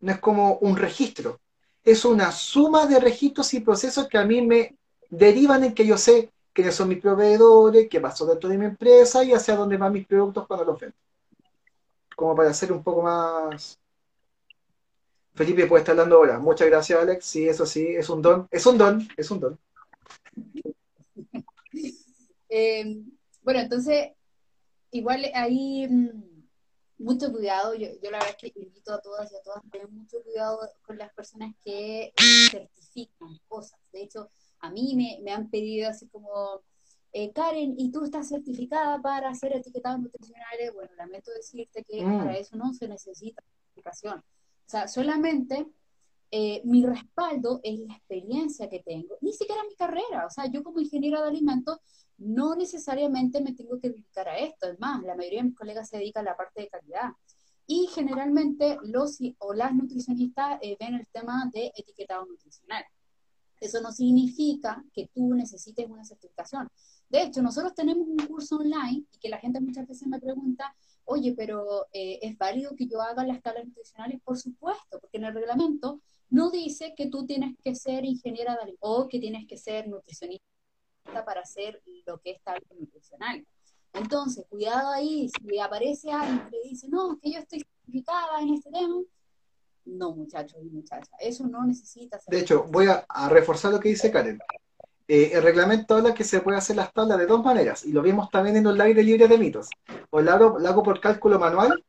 [0.00, 1.40] no es como un registro.
[1.82, 4.76] Es una suma de registros y procesos que a mí me
[5.08, 9.24] derivan en que yo sé quiénes son mis proveedores, qué pasó dentro de mi empresa
[9.24, 10.96] y hacia dónde van mis productos cuando los vendo.
[12.16, 13.78] Como para hacer un poco más...
[15.34, 16.38] Felipe puede estar hablando ahora.
[16.38, 17.24] Muchas gracias, Alex.
[17.24, 18.48] Sí, eso sí, es un don.
[18.50, 19.58] Es un don, es un don.
[22.52, 23.04] Eh,
[23.42, 24.10] bueno, entonces,
[24.90, 26.40] igual hay mm,
[26.98, 27.74] mucho cuidado.
[27.74, 30.20] Yo, yo, la verdad es que invito a todas y a todas a tener mucho
[30.24, 32.12] cuidado con las personas que
[32.50, 33.78] certifican cosas.
[33.92, 36.62] De hecho, a mí me, han pedido así como,
[37.12, 40.72] eh, Karen, ¿y tú estás certificada para hacer etiquetados nutricionales?
[40.74, 42.18] Bueno, lamento decirte que mm.
[42.18, 44.18] para eso no se necesita certificación.
[44.18, 45.66] O sea, solamente
[46.30, 50.26] eh, mi respaldo es la experiencia que tengo, ni siquiera mi carrera.
[50.26, 51.78] O sea, yo como ingeniera de alimentos
[52.18, 54.68] no necesariamente me tengo que dedicar a esto.
[54.68, 57.10] Es más, la mayoría de mis colegas se dedican a la parte de calidad.
[57.66, 62.84] Y generalmente los o las nutricionistas eh, ven el tema de etiquetado nutricional.
[63.60, 66.68] Eso no significa que tú necesites una certificación.
[67.08, 70.74] De hecho, nosotros tenemos un curso online y que la gente muchas veces me pregunta,
[71.04, 74.20] oye, pero eh, ¿es válido que yo haga las tablas nutricionales?
[74.22, 76.00] Por supuesto, porque en el reglamento
[76.30, 80.44] no dice que tú tienes que ser ingeniera de, o que tienes que ser nutricionista
[81.24, 83.44] para hacer lo que es tabla nutricional.
[83.92, 88.70] Entonces, cuidado ahí, si aparece alguien que dice, no, que yo estoy certificada en este
[88.70, 89.02] tema,
[89.84, 92.34] no, muchachos y muchachas, eso no necesita ser.
[92.34, 94.38] De hecho, voy a, reforzar lo que dice Karen.
[95.08, 98.02] Eh, el reglamento habla que se puede hacer las tablas de dos maneras, y lo
[98.02, 99.68] vimos también en los live libre de mitos.
[100.10, 101.84] O lo hago, lo hago por cálculo manual,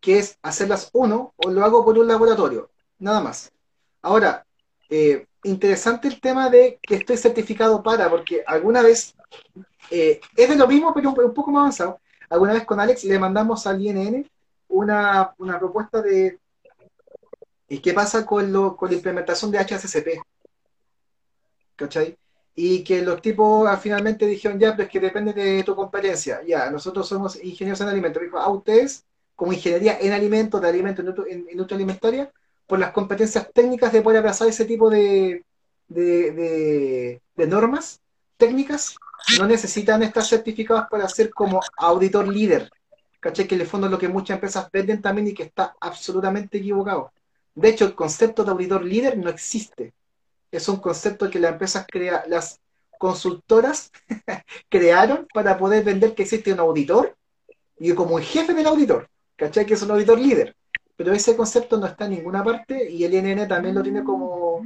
[0.00, 3.50] que es hacerlas uno, o lo hago por un laboratorio, nada más.
[4.02, 4.46] Ahora,
[4.88, 9.14] eh, interesante el tema de que estoy certificado para, porque alguna vez,
[9.90, 12.00] eh, es de lo mismo, pero un, poco más avanzado.
[12.30, 14.28] Alguna vez con Alex le mandamos al INN
[14.68, 16.38] una, una propuesta de
[17.68, 20.22] ¿Y qué pasa con, lo, con la implementación de HACCP?
[21.76, 22.16] ¿Cachai?
[22.54, 26.40] Y que los tipos ah, finalmente dijeron, ya, pero es que depende de tu competencia.
[26.46, 28.22] Ya, nosotros somos ingenieros en alimentos.
[28.22, 29.04] Dijo, a ah, ustedes,
[29.36, 32.32] como ingeniería en alimentos, de alimentos en industria alimentaria,
[32.66, 35.44] por las competencias técnicas de poder abrazar ese tipo de,
[35.88, 38.00] de, de, normas
[38.36, 38.96] técnicas,
[39.38, 42.70] no necesitan estar certificados para ser como auditor líder.
[43.20, 43.46] ¿Cachai?
[43.46, 46.58] Que en el fondo es lo que muchas empresas venden también y que está absolutamente
[46.58, 47.12] equivocado.
[47.58, 49.92] De hecho, el concepto de auditor líder no existe.
[50.52, 52.60] Es un concepto que las empresas crea, las
[52.98, 53.90] consultoras
[54.68, 57.16] crearon para poder vender que existe un auditor
[57.76, 59.66] y como el jefe del auditor, ¿cachai?
[59.66, 60.54] Que es un auditor líder.
[60.94, 64.64] Pero ese concepto no está en ninguna parte y el INN también lo tiene como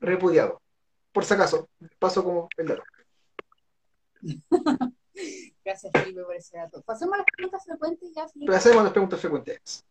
[0.00, 0.60] repudiado.
[1.12, 2.82] Por si acaso, paso como el dato.
[5.64, 6.82] Gracias, Felipe, por ese dato.
[6.82, 9.84] Pasemos a las preguntas frecuentes ya, Pasemos a las preguntas frecuentes.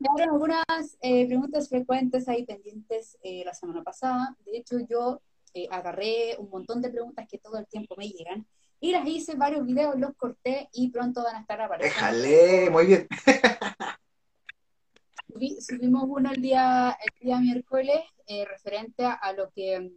[0.00, 4.36] Quedaron algunas eh, preguntas frecuentes ahí pendientes eh, la semana pasada.
[4.44, 5.20] De hecho, yo
[5.54, 8.46] eh, agarré un montón de preguntas que todo el tiempo me llegan
[8.80, 12.18] y las hice varios videos, los corté y pronto van a estar apareciendo.
[12.18, 13.06] Déjale, muy bien.
[15.60, 18.00] subimos uno el día, el día miércoles
[18.48, 19.92] referente a, lo que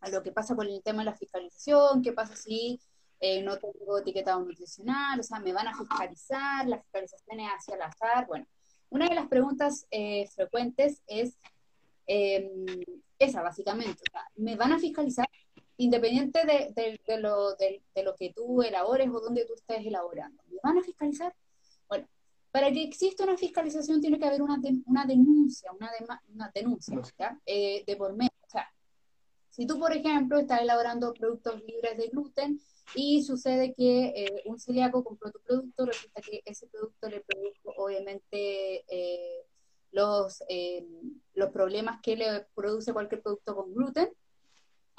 [0.00, 2.80] a lo que pasa con el tema de la fiscalización, qué pasa si
[3.44, 7.82] no tengo etiquetado nutricional, o sea, me van a fiscalizar, la fiscalización es hacia el
[7.82, 8.46] azar, bueno,
[8.92, 11.38] una de las preguntas eh, frecuentes es
[12.06, 12.66] em,
[13.18, 14.02] esa, básicamente.
[14.36, 15.26] ¿Me van a fiscalizar
[15.78, 20.42] independiente de, lo, de, lo, que tú elabores o donde tú estés elaborando?
[20.50, 21.34] ¿Me van a fiscalizar?
[21.88, 22.06] Bueno,
[22.50, 25.90] para que exista una fiscalización tiene que haber una, una denuncia, una,
[26.34, 28.30] una denuncia eh, de por medio.
[28.46, 28.70] O sea,
[29.48, 32.60] si tú, por ejemplo, estás elaborando productos libres de gluten,
[32.94, 37.82] y sucede que eh, un celíaco compró tu producto, resulta que ese producto le produjo
[37.82, 39.46] obviamente eh,
[39.92, 40.86] los, eh,
[41.34, 44.10] los problemas que le produce cualquier producto con gluten.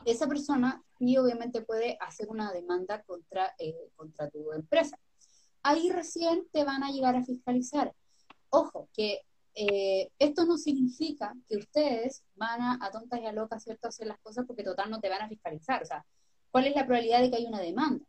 [0.05, 3.55] Esa persona sí obviamente puede hacer una demanda contra,
[3.95, 4.97] contra tu empresa.
[5.61, 7.93] Ahí recién te van a llegar a fiscalizar.
[8.49, 9.21] Ojo, que
[9.55, 14.19] esto no significa que ustedes van a, a tontas y a locas, ¿cierto?, hacer las
[14.19, 15.83] cosas porque total no te van a fiscalizar.
[15.83, 16.03] O sea,
[16.53, 18.05] cuál es la probabilidad de que haya una demanda.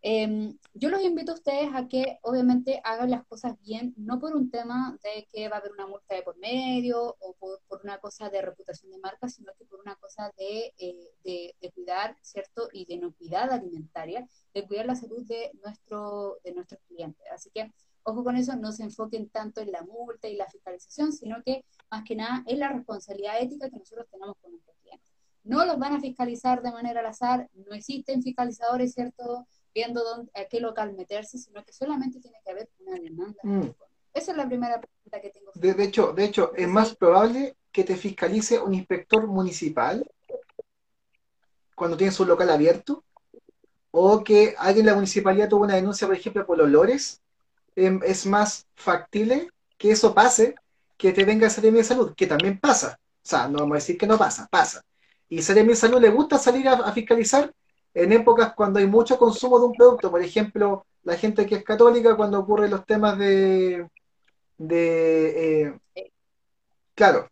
[0.00, 4.34] Em, yo los invito a ustedes a que obviamente hagan las cosas bien, no por
[4.34, 7.98] un tema de que va a haber una multa de por medio o por, una
[7.98, 11.10] cosa de reputación de marca, sino que por una cosa de, eh,
[11.60, 12.68] de, cuidar, ¿cierto?
[12.72, 17.24] Y de inocuidad alimentaria, de cuidar la salud de, nuestro, de nuestros clientes.
[17.30, 17.70] Así que,
[18.02, 21.64] ojo con eso, no se enfoquen tanto en la multa y la fiscalización, sino que
[21.90, 24.77] más que nada es la responsabilidad ética que nosotros tenemos con nuestros
[25.44, 29.46] no los van a fiscalizar de manera al azar, no existen fiscalizadores, ¿cierto?
[29.74, 33.40] Viendo dónde, a qué local meterse, sino que solamente tiene que haber una demanda.
[33.42, 33.70] Mm.
[34.14, 35.52] Esa es la primera pregunta que tengo.
[35.54, 40.04] De, hecho, de hecho, es más probable que te fiscalice un inspector municipal
[41.74, 43.04] cuando tienes un local abierto
[43.90, 47.22] o que alguien en la municipalidad tuvo una denuncia, por ejemplo, por olores.
[47.76, 50.56] Em, es más factible que eso pase
[50.96, 52.98] que te venga a salir de salud, que también pasa.
[53.00, 54.82] O sea, no vamos a decir que no pasa, pasa.
[55.28, 57.52] Y mi Salud le gusta salir a, fiscalizar
[57.94, 60.10] en épocas cuando hay mucho consumo de un producto.
[60.10, 63.86] Por ejemplo, la gente que es católica, cuando ocurren los temas de.
[64.56, 66.10] de eh,
[66.94, 67.28] claro,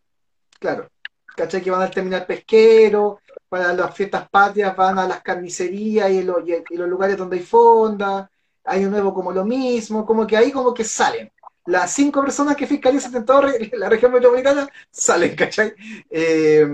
[0.58, 0.88] claro.
[1.36, 1.62] ¿Cachai?
[1.62, 6.88] Que van al terminal pesquero, para las fiestas patrias van a las carnicerías y, los
[6.88, 8.30] lugares donde hay fonda.
[8.64, 11.30] Hay un nuevo como lo mismo, como que ahí como que salen
[11.66, 15.74] las cinco personas que fiscalizan en toda la región metropolitana salen, ¿cachai?
[16.08, 16.66] Eh,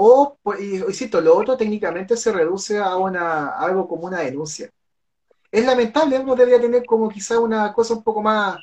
[0.00, 4.70] o, insisto, lo otro técnicamente se reduce a, una, algo como una denuncia.
[5.50, 8.60] Es lamentable, uno debería tener como quizá una cosa un poco más,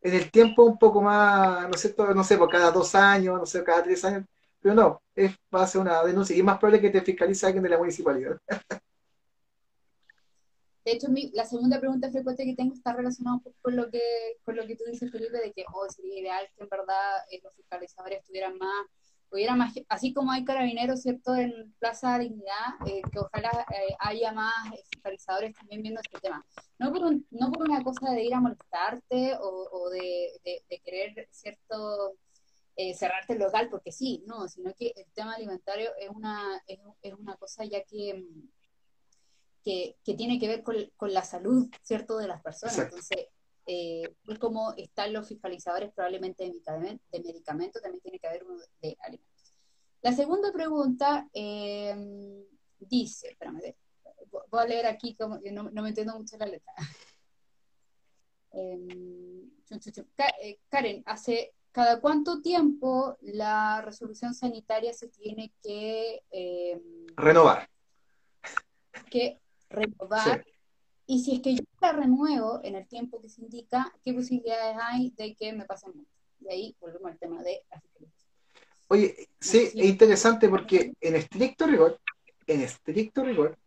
[0.00, 3.44] en el tiempo un poco más, no sé, no sé, por cada dos años, no
[3.44, 4.24] sé, cada tres años,
[4.62, 7.44] pero no, es, va a ser una denuncia y es más probable que te fiscalice
[7.44, 8.38] alguien de la municipalidad.
[10.86, 14.00] De hecho, la segunda pregunta frecuente que tengo está relacionada con lo que,
[14.42, 17.40] con lo que tú dices, Felipe, de que oh, sería ideal que en verdad eh,
[17.44, 18.86] los fiscalizadores estuvieran más
[19.32, 24.32] hubiera más, así como hay carabineros, ¿cierto?, en Plaza Dignidad, eh, que ojalá eh, haya
[24.32, 24.52] más
[24.90, 26.44] fiscalizadores también viendo este tema.
[26.78, 32.14] No por, no por una cosa de ir a molestarte o, de, querer, ¿cierto?,
[32.76, 36.78] eh, cerrarte el local, porque sí, no, sino que el tema alimentario es una, es,
[37.14, 38.24] una cosa ya que,
[39.64, 42.78] que, tiene que ver con, con, la salud, ¿cierto?, de las personas.
[42.78, 43.28] Entonces,
[43.66, 48.60] eh, como están los fiscalizadores probablemente de medicamentos, de medicamento, también tiene que haber uno
[48.80, 49.54] de alimentos.
[50.02, 52.44] La segunda pregunta eh,
[52.78, 53.74] dice, espérame,
[54.50, 56.72] voy a leer aquí, como, no, no me entiendo mucho la letra.
[58.54, 59.50] Em,
[60.42, 67.70] eh, Karen, ¿hace cada cuánto tiempo la resolución sanitaria se tiene que em, renovar?
[69.10, 69.40] Que
[69.70, 70.44] renovar
[71.12, 74.78] y si es que yo la renuevo en el tiempo que se indica, ¿qué posibilidades
[74.80, 76.08] hay de que me pasen mucho?
[76.40, 77.62] Y ahí volvemos al tema de.
[78.88, 82.00] Oye, sí, es interesante porque en estricto rigor,
[82.46, 83.58] en estricto rigor,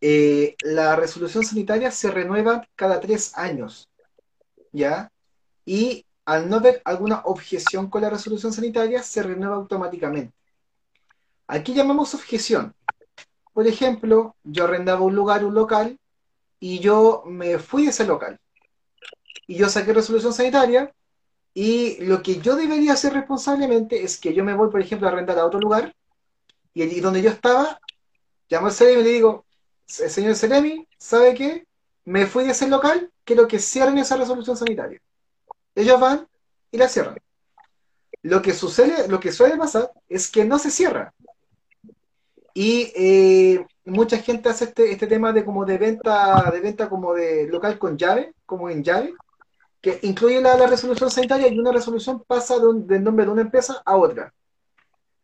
[0.00, 3.88] eh, la resolución sanitaria se renueva cada tres años,
[4.70, 5.10] ¿ya?
[5.66, 10.32] Y al no haber alguna objeción con la resolución sanitaria, se renueva automáticamente.
[11.48, 12.76] Aquí llamamos objeción,
[13.54, 15.98] por ejemplo, yo arrendaba un lugar, un local,
[16.58, 18.38] y yo me fui de ese local.
[19.46, 20.92] Y yo saqué resolución sanitaria,
[21.54, 25.12] y lo que yo debería hacer responsablemente es que yo me voy, por ejemplo, a
[25.12, 25.94] arrendar a otro lugar,
[26.74, 27.78] y allí donde yo estaba,
[28.48, 29.46] llamo al Ceremi y le digo,
[29.86, 31.64] señor Ceremi, ¿sabe qué?
[32.04, 35.00] Me fui de ese local, quiero que cierren esa resolución sanitaria.
[35.76, 36.26] Ellos van
[36.72, 37.16] y la cierran.
[38.22, 41.14] Lo que sucede, lo que suele pasar es que no se cierra.
[42.54, 47.12] Y eh, mucha gente hace este, este tema de como de venta, de venta como
[47.12, 49.14] de local con llave, como en llave,
[49.80, 53.82] que incluye la, resolución sanitaria y una resolución pasa de del nombre de una empresa
[53.84, 54.32] a otra.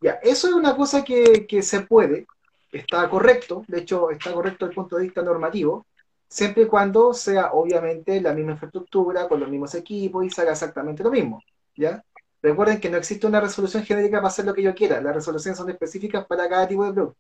[0.01, 2.27] Ya, eso es una cosa que, que se puede,
[2.73, 5.87] está correcto, de hecho está correcto desde el punto de vista normativo,
[6.29, 10.53] siempre y cuando sea obviamente la misma infraestructura, con los mismos equipos y se haga
[10.53, 11.43] exactamente lo mismo.
[11.77, 12.05] ¿ya?
[12.43, 15.59] Recuerden que no existe una resolución genérica para hacer lo que yo quiera, las resoluciones
[15.59, 17.19] son específicas para cada tipo de producto.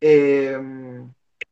[0.00, 0.58] Eh,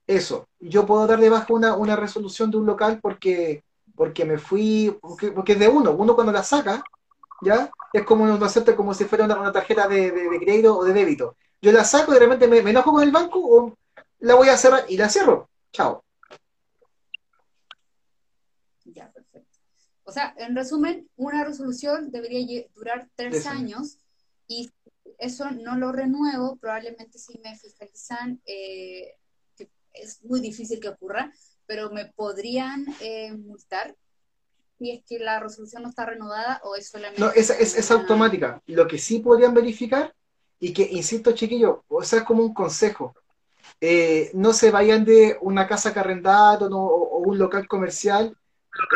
[0.07, 3.64] eso, yo puedo dar de baja una, resolución de un local porque,
[3.95, 6.83] porque me fui, porque, es de uno, uno cuando la saca,
[7.43, 7.70] ¿ya?
[7.93, 8.27] Es como
[8.77, 11.37] como si fuera una, tarjeta de, crédito o de débito.
[11.61, 13.77] Yo la saco y de repente me enojo con el banco o
[14.20, 15.49] la voy a cerrar y la cierro.
[15.73, 16.03] Chao.
[20.05, 23.99] O sea, en resumen, una resolución debería durar tres años
[24.49, 24.71] y
[25.19, 29.17] eso no lo renuevo, probablemente si me fiscalizan, eh,
[29.95, 31.33] es muy difícil que ocurra,
[31.67, 33.95] pero me podrían eh, multar
[34.79, 37.21] si es que la resolución no está renovada o es solamente...
[37.21, 38.61] No, es, es, automática.
[38.67, 40.13] Lo que sí podrían verificar,
[40.59, 43.15] y que, insisto, chiquillo, o sea, es como un consejo,
[43.81, 48.37] eh, no se vayan de una casa que arrendado o un local comercial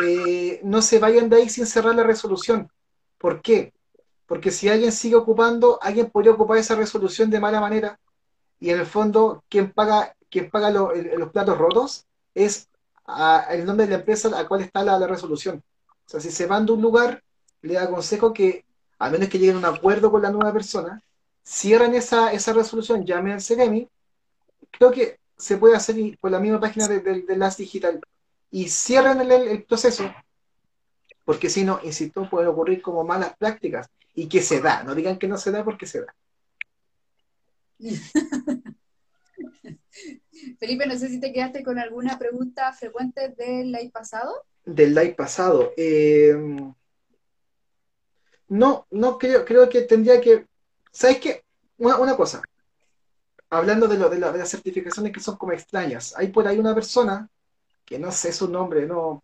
[0.02, 2.70] eh, no se vayan de ahí sin cerrar la resolución.
[3.18, 3.72] ¿Por qué?
[4.26, 7.98] Porque si alguien sigue ocupando, alguien podría ocupar esa resolución de mala manera
[8.58, 12.68] y en el fondo quien paga, quien paga los platos rotos es
[13.50, 15.62] el nombre de la empresa a la cual está la, resolución.
[16.06, 17.22] O sea, si se van de un lugar,
[17.62, 18.64] le aconsejo que,
[18.98, 21.02] a menos que lleguen a un acuerdo con la nueva persona,
[21.44, 23.88] cierren esa, esa resolución, llamen al CEREMI.
[24.72, 28.00] Creo que se puede hacer por la misma página de LAS Digital
[28.56, 30.10] y cierren el, proceso,
[31.26, 35.18] porque si no, insisto, pueden ocurrir como malas prácticas y que se da, no digan
[35.18, 36.14] que no se da porque se da.
[40.58, 44.46] Felipe, no sé si te quedaste con alguna pregunta frecuente del live pasado.
[44.64, 45.74] Del live pasado.
[45.76, 46.34] Eh,
[48.48, 50.46] no, no creo, creo que tendría que.
[50.90, 51.44] ¿Sabes qué?
[51.76, 52.40] Una, cosa.
[53.50, 56.14] Hablando de, lo, de, de las certificaciones que son como extrañas.
[56.16, 57.28] Hay por ahí una persona
[57.86, 59.22] que no sé su nombre, no,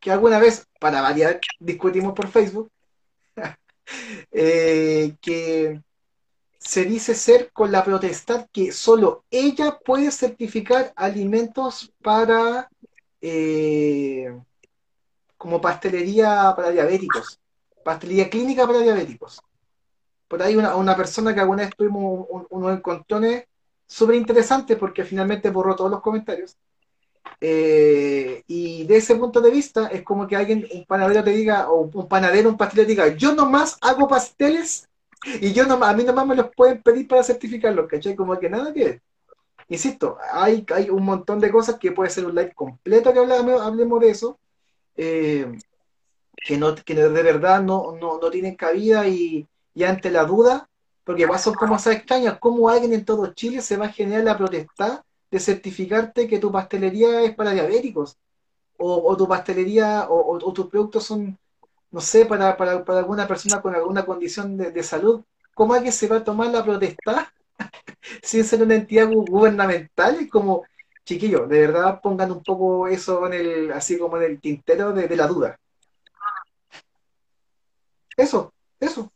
[0.00, 2.70] que alguna vez, para variar, discutimos por Facebook,
[4.30, 5.82] eh, que
[6.58, 12.70] se dice ser con la protesta que solo ella puede certificar alimentos para
[13.20, 14.34] eh,
[15.36, 17.40] como pastelería para diabéticos,
[17.84, 19.42] pastelería clínica para diabéticos.
[20.28, 23.44] Por ahí una, una persona que alguna vez tuvimos unos encontrones
[23.86, 26.56] súper interesantes porque finalmente borró todos los comentarios
[27.40, 31.70] eh, y de ese punto de vista es como que alguien, un panadero te diga,
[31.70, 34.88] o un panadero, un pastelero te diga, yo nomás hago pasteles
[35.40, 38.14] y yo nomás, a mí nomás me los pueden pedir para certificarlos, ¿cachai?
[38.14, 39.00] Como que nada que
[39.68, 43.62] Insisto, hay, hay un montón de cosas que puede ser un live completo que hablemos,
[43.62, 44.38] hablemos de eso,
[44.96, 45.58] eh,
[46.36, 50.68] que, no, que de verdad no, no, no tienen cabida y, y, ante la duda,
[51.04, 54.36] porque son como esas extrañas, como alguien en todo Chile se va a generar la
[54.36, 58.18] protesta de certificarte que tu pastelería es para diabéticos
[58.76, 61.38] o, tu pastelería o, tus productos son,
[61.90, 65.22] no sé, para, para, para, alguna persona con alguna condición de, salud.
[65.54, 67.32] ¿Cómo alguien se va a tomar la protesta
[68.22, 70.16] sin ser una entidad gubernamental?
[70.16, 70.64] Es como,
[71.04, 75.16] chiquillos, de verdad pongan un poco eso en el, así como en el tintero de,
[75.16, 75.58] la duda.
[78.16, 79.12] Eso, eso.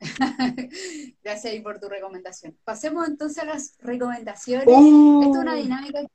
[1.22, 2.58] Gracias por tu recomendación.
[2.64, 4.66] Pasemos entonces a las recomendaciones.
[4.66, 6.08] Esta es una dinámica que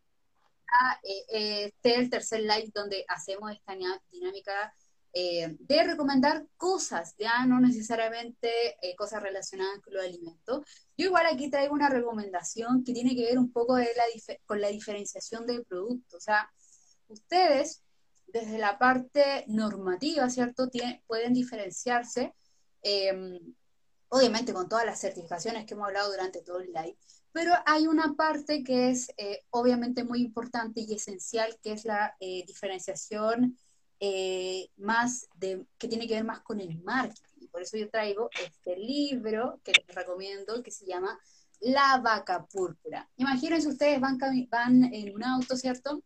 [1.04, 3.76] eh, eh, este es el tercer live donde hacemos esta
[4.12, 4.74] dinámica
[5.14, 8.52] eh, de recomendar cosas, ya no necesariamente
[8.98, 10.66] cosas relacionadas con los alimentos.
[10.98, 13.78] Yo igual aquí traigo una recomendación que tiene que ver un poco
[14.46, 16.18] con la diferenciación del producto.
[16.18, 16.50] O sea,
[17.08, 17.84] ustedes
[18.28, 20.70] desde la parte normativa, ¿cierto?
[21.08, 22.34] pueden diferenciarse
[24.16, 26.96] obviamente con todas las certificaciones que hemos hablado durante todo el live,
[27.34, 32.16] pero hay una parte que es eh, obviamente muy importante y esencial, que es la
[32.22, 33.58] eh, diferenciación
[34.00, 37.48] eh, más de, que tiene que ver más con el marketing.
[37.52, 41.20] Por eso yo traigo este libro que les recomiendo, que se llama
[41.60, 43.10] La vaca púrpura.
[43.18, 44.18] Imagínense ustedes van,
[44.50, 46.02] van en un auto, ¿cierto?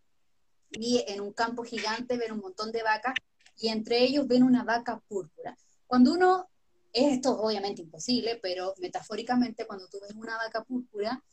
[0.71, 3.13] Y en un campo gigante ven un montón de vacas
[3.59, 5.55] y entre ellos ven una vaca púrpura.
[5.85, 6.49] Cuando uno
[6.93, 11.23] esto es obviamente imposible, pero metafóricamente cuando tú ves una vaca púrpura,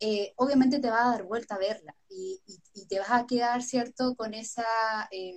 [0.00, 2.40] eh, obviamente te va a dar vuelta a verla y,
[2.88, 4.64] te vas a quedar, ¿cierto?, con esa,
[5.10, 5.34] eh,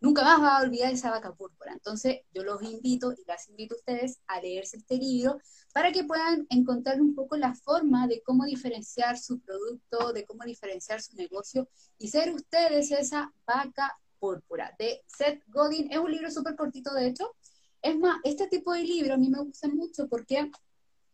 [0.00, 1.72] nunca más va a olvidar esa vaca púrpura.
[1.72, 5.38] Entonces, yo los invito y las invito a ustedes a leerse este libro
[5.72, 10.44] para que puedan encontrar un poco la forma de cómo diferenciar su producto, de cómo
[10.44, 11.68] diferenciar su negocio
[11.98, 15.90] y ser ustedes esa vaca púrpura de Seth Godin.
[15.90, 17.34] Es un libro súper cortito, de hecho.
[17.82, 20.50] Es más, este tipo de libro a mí me gusta mucho porque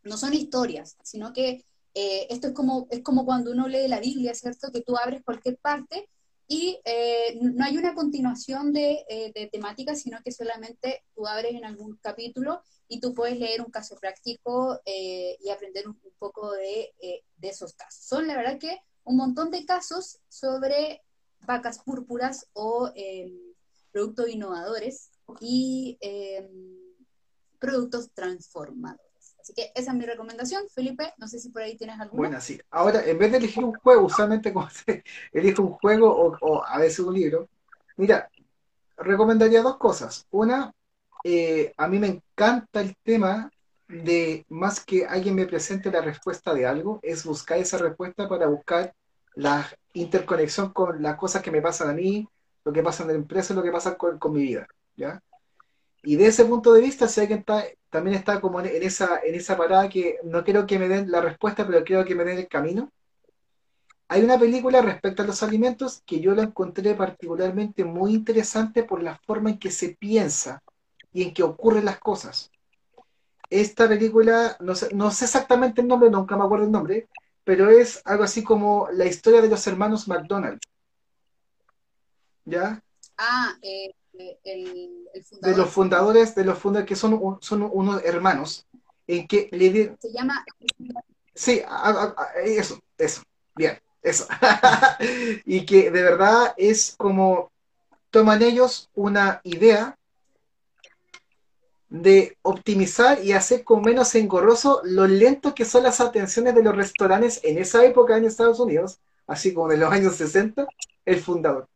[0.02, 1.64] no son historias, sino que
[1.94, 4.70] eh, esto es como, es como cuando uno lee la Biblia, ¿cierto?
[4.72, 6.08] Que tú abres cualquier parte
[6.48, 11.64] y eh, no hay una continuación de, eh, temática, sino que solamente tú abres en
[11.64, 16.92] algún capítulo y tú puedes leer un caso práctico eh, y aprender un, poco de,
[17.36, 18.04] de, esos casos.
[18.04, 21.02] Son la verdad que un montón de casos sobre
[21.40, 22.92] vacas púrpuras o
[23.90, 25.10] productos innovadores
[25.40, 25.98] y
[27.58, 29.00] productos transformados.
[29.46, 30.64] Así que esa es mi recomendación.
[30.74, 32.28] Felipe, no sé si por ahí tienes alguna.
[32.28, 32.60] Bueno, sí.
[32.70, 36.78] Ahora, en vez de elegir un juego, usualmente como se elige un juego o, a
[36.78, 37.48] veces un libro,
[37.96, 38.28] mira,
[38.96, 40.26] recomendaría dos cosas.
[40.30, 40.72] Una,
[41.22, 43.48] eh, a mí me encanta el tema
[43.86, 48.48] de más que alguien me presente la respuesta de algo, es buscar esa respuesta para
[48.48, 48.92] buscar
[49.36, 52.28] la interconexión con las cosas que me pasan a mí,
[52.64, 54.66] lo que pasa en la empresa, lo que pasa con mi vida.
[54.96, 55.22] ¿Ya?
[56.02, 57.44] Y de ese punto de vista, si alguien
[57.90, 61.20] también está como en esa, en esa parada que no quiero que me den la
[61.20, 62.92] respuesta, pero quiero que me den el camino.
[64.08, 69.02] Hay una película respecto a los alimentos que yo la encontré particularmente muy interesante por
[69.02, 70.62] la forma en que se piensa
[71.12, 72.52] y en que ocurren las cosas.
[73.50, 77.08] Esta película, no sé, no sé exactamente el nombre, nunca me acuerdo el nombre,
[77.42, 80.60] pero es algo así como la historia de los hermanos McDonald.
[82.44, 82.80] ¿Ya?
[83.18, 83.92] Ah, eh,
[84.44, 85.08] el,
[85.40, 88.66] de los fundadores, de los fundadores que son, son unos hermanos,
[89.06, 90.44] en que le Se llama...
[91.34, 91.62] Sí,
[92.44, 93.22] eso, eso,
[93.54, 94.26] bien, eso.
[95.44, 97.50] y que de verdad es como
[98.10, 99.98] toman ellos una idea
[101.88, 106.74] de optimizar y hacer con menos engorroso lo lento que son las atenciones de los
[106.74, 110.66] restaurantes en esa época en Estados Unidos, así como en los años 60,
[111.04, 111.68] el fundador.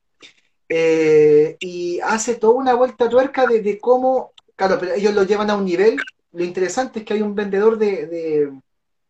[0.73, 5.57] Eh, y hace toda una vuelta tuerca de, cómo, claro, pero ellos lo llevan a
[5.57, 6.01] un nivel.
[6.33, 8.53] Lo interesante es que hay un vendedor de,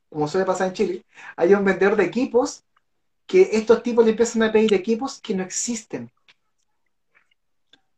[0.08, 1.04] como suele pasar en Chile,
[1.36, 2.64] hay un vendedor de equipos
[3.26, 6.11] que estos tipos le empiezan a pedir equipos que no existen.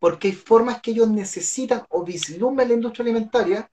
[0.01, 3.71] Porque hay formas que ellos necesitan o vislumbran la industria alimentaria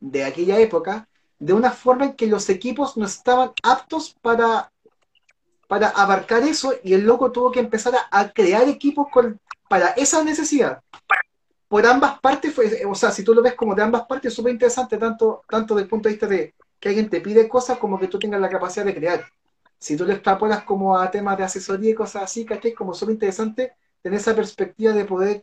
[0.00, 1.08] de aquella época
[1.38, 4.72] de una forma en que los equipos no estaban aptos para
[5.68, 9.06] para abarcar eso y el loco tuvo que empezar a, crear equipos
[9.68, 10.82] para esa necesidad.
[11.68, 14.34] Por ambas partes, fue, o sea, si tú lo ves como de ambas partes, es
[14.34, 17.78] súper interesante, tanto, tanto desde el punto de vista de que alguien te pide cosas
[17.78, 19.26] como que tú tengas la capacidad de crear.
[19.78, 22.72] Si tú lo extrapolas como a temas de asesoría y cosas así, ¿cachai?
[22.72, 25.42] Como súper interesante tener esa perspectiva de poder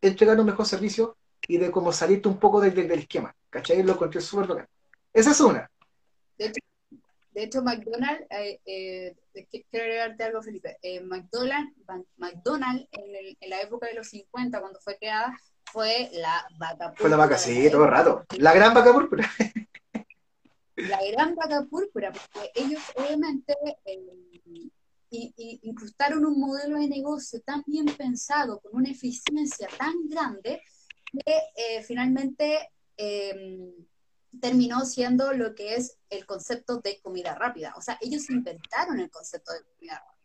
[0.00, 3.84] entregar un mejor servicio y de cómo salirte un poco del, del, esquema, ¿cachai?
[3.84, 4.68] Lo encontré súper bacán.
[5.12, 5.70] Esa es una.
[7.62, 9.14] McDonald's, eh, eh,
[9.70, 10.78] quiero agregarte algo, Felipe.
[10.82, 11.72] Eh, McDonald's,
[12.16, 16.96] McDonald's en, la época de los 50, cuando fue creada, fue la vaca púrpura.
[16.96, 18.24] Fue la vaca, sí, todo el rato.
[18.38, 19.30] La gran vaca púrpura.
[20.76, 23.54] La gran vaca púrpura, porque ellos obviamente
[25.62, 30.62] incrustaron un modelo de negocio tan bien pensado, con una eficiencia tan grande,
[31.12, 32.70] que finalmente
[34.40, 37.74] terminó siendo lo que es el concepto de comida rápida.
[37.76, 40.16] O sea, ellos inventaron el concepto de comida rápida.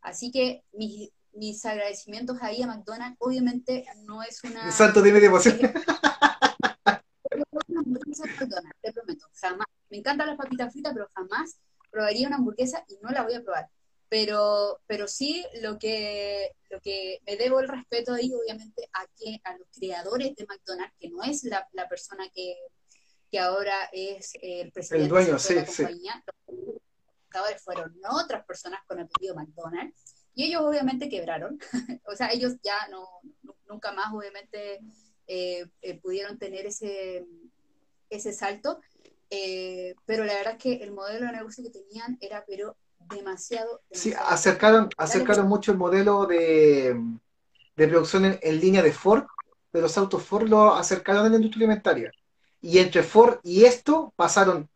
[0.00, 4.70] Así que mis, mis agradecimientos ahí a McDonald's, obviamente no es una...
[4.72, 5.58] Santo, dime de emoción.
[8.82, 9.66] te prometo, jamás.
[9.90, 11.58] Me encantan las papitas fritas, pero jamás
[11.90, 13.68] probaría una hamburguesa y no la voy a probar.
[14.08, 19.40] Pero, pero sí lo que, lo que me debo el respeto ahí, obviamente, a, que,
[19.44, 22.56] a los creadores de McDonald's, que no es la, la persona que
[23.36, 26.24] que ahora es el presidente el dueño, de la compañía.
[26.46, 31.58] Los fundadores fueron otras personas con el apellido McDonald's y ellos obviamente quebraron.
[32.06, 33.06] o sea, ellos ya no,
[33.68, 34.80] nunca más obviamente
[35.26, 37.26] eh, eh, pudieron tener ese,
[38.08, 38.80] ese salto.
[39.28, 43.82] Eh, pero la verdad es que el modelo de negocio que tenían era pero demasiado...
[43.90, 46.98] sí, acercaron, acercaron mucho el modelo de,
[47.76, 49.26] de producción en, en, línea de Ford,
[49.74, 52.10] de los autos Ford lo acercaron a la industria alimentaria.
[52.66, 54.68] Y entre Ford y esto pasaron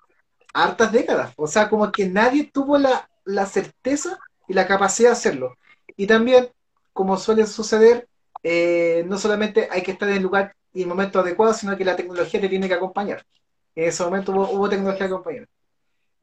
[0.54, 1.32] hartas décadas.
[1.36, 5.56] O sea, como que nadie tuvo la, certeza y la capacidad de hacerlo.
[5.96, 6.50] Y también,
[6.92, 8.06] como suele suceder,
[8.44, 11.84] eh, no solamente hay que estar en el lugar y el momento adecuado, sino que
[11.84, 13.26] la tecnología te tiene que acompañar.
[13.74, 15.48] En ese momento hubo, tecnología que acompañar.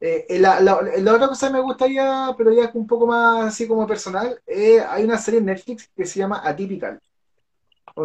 [0.00, 0.74] Eh, la,
[1.14, 5.04] otra cosa que me gustaría, pero ya un poco más así como personal, eh, hay
[5.04, 6.98] una serie en Netflix que se llama Atypical.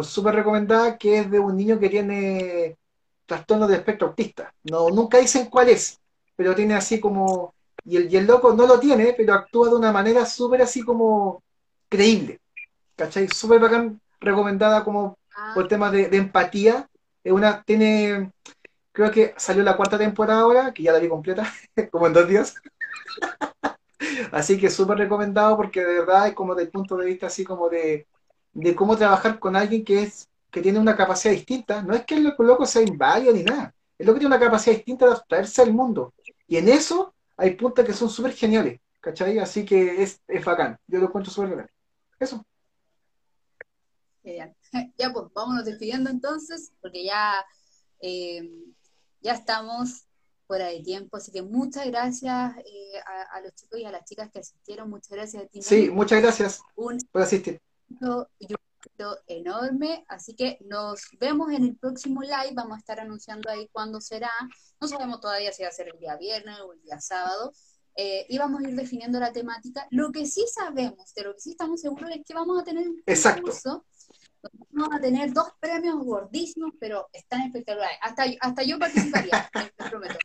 [0.02, 2.76] súper recomendada, que es de un niño que tiene
[3.26, 4.52] trastorno de espectro autista.
[4.64, 6.00] No, nunca dicen cuál es,
[6.36, 7.54] pero tiene así como...
[7.84, 10.82] Y el, y el loco no lo tiene, pero actúa de una manera súper así
[10.82, 11.42] como
[11.88, 12.40] creíble.
[12.96, 13.28] ¿Cachai?
[13.28, 16.88] Súper bacán, recomendada como Ah, por temas de, de empatía.
[17.22, 18.30] Es una, tiene,
[18.92, 21.52] creo que salió la cuarta temporada ahora, que ya la vi completa,
[21.90, 22.54] como en dos días.
[24.32, 27.68] Así que súper recomendado porque de verdad es como del punto de vista así como
[27.68, 28.06] de,
[28.52, 31.82] de cómo trabajar con alguien que es, que tiene una capacidad distinta.
[31.82, 33.74] No es que el loco, sea inválido ni nada.
[33.98, 36.14] Es lo que tiene una capacidad distinta de abstraerse al mundo.
[36.46, 38.80] Y en eso hay puntos que son súper geniales.
[39.00, 39.36] ¿Cachai?
[39.40, 40.78] Así que es, es bacán.
[40.86, 41.70] Yo lo encuentro súper bacán.
[42.20, 42.46] Eso.
[44.22, 44.54] genial.
[44.96, 47.44] Ya pues, vámonos despidiendo entonces, porque ya,
[48.00, 48.48] eh,
[49.22, 50.06] ya estamos
[50.46, 54.04] fuera de tiempo, así que muchas gracias eh, a, a los chicos y a las
[54.04, 57.60] chicas que asistieron, muchas gracias a ti, Sí, muchas gracias un por asistir.
[59.26, 64.00] Enorme, así que nos vemos en el próximo live, vamos a estar anunciando ahí cuándo
[64.00, 64.30] será,
[64.80, 67.52] no sabemos todavía si va a ser el día viernes o el día sábado,
[67.96, 69.86] eh, y vamos a ir definiendo la temática.
[69.90, 72.88] Lo que sí sabemos, de lo que sí estamos seguros es que vamos a tener
[72.88, 73.42] un Exacto.
[74.42, 77.98] donde vamos a tener dos premios gordísimos, pero están espectaculares.
[78.02, 80.18] Hasta, hasta yo participaría, les prometo.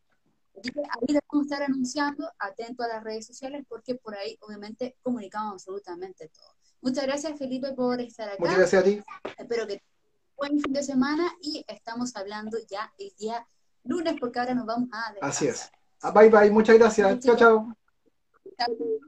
[0.60, 4.16] Así que ahí les vamos a estar anunciando, atento a las redes sociales, porque por
[4.16, 6.59] ahí obviamente comunicamos absolutamente todo.
[6.82, 8.58] Muchas gracias Felipe por estar Muchas acá.
[8.62, 9.04] gracias a ti.
[9.38, 9.84] Espero que tengan
[10.30, 13.46] un buen fin de semana y estamos hablando ya el día
[13.84, 15.48] lunes porque ahora nos vamos a Así descansar.
[15.50, 15.72] es.
[16.02, 17.20] Ah, Bye bye, muchas gracias.
[17.20, 17.76] Chao, chao.
[18.58, 19.00] chao.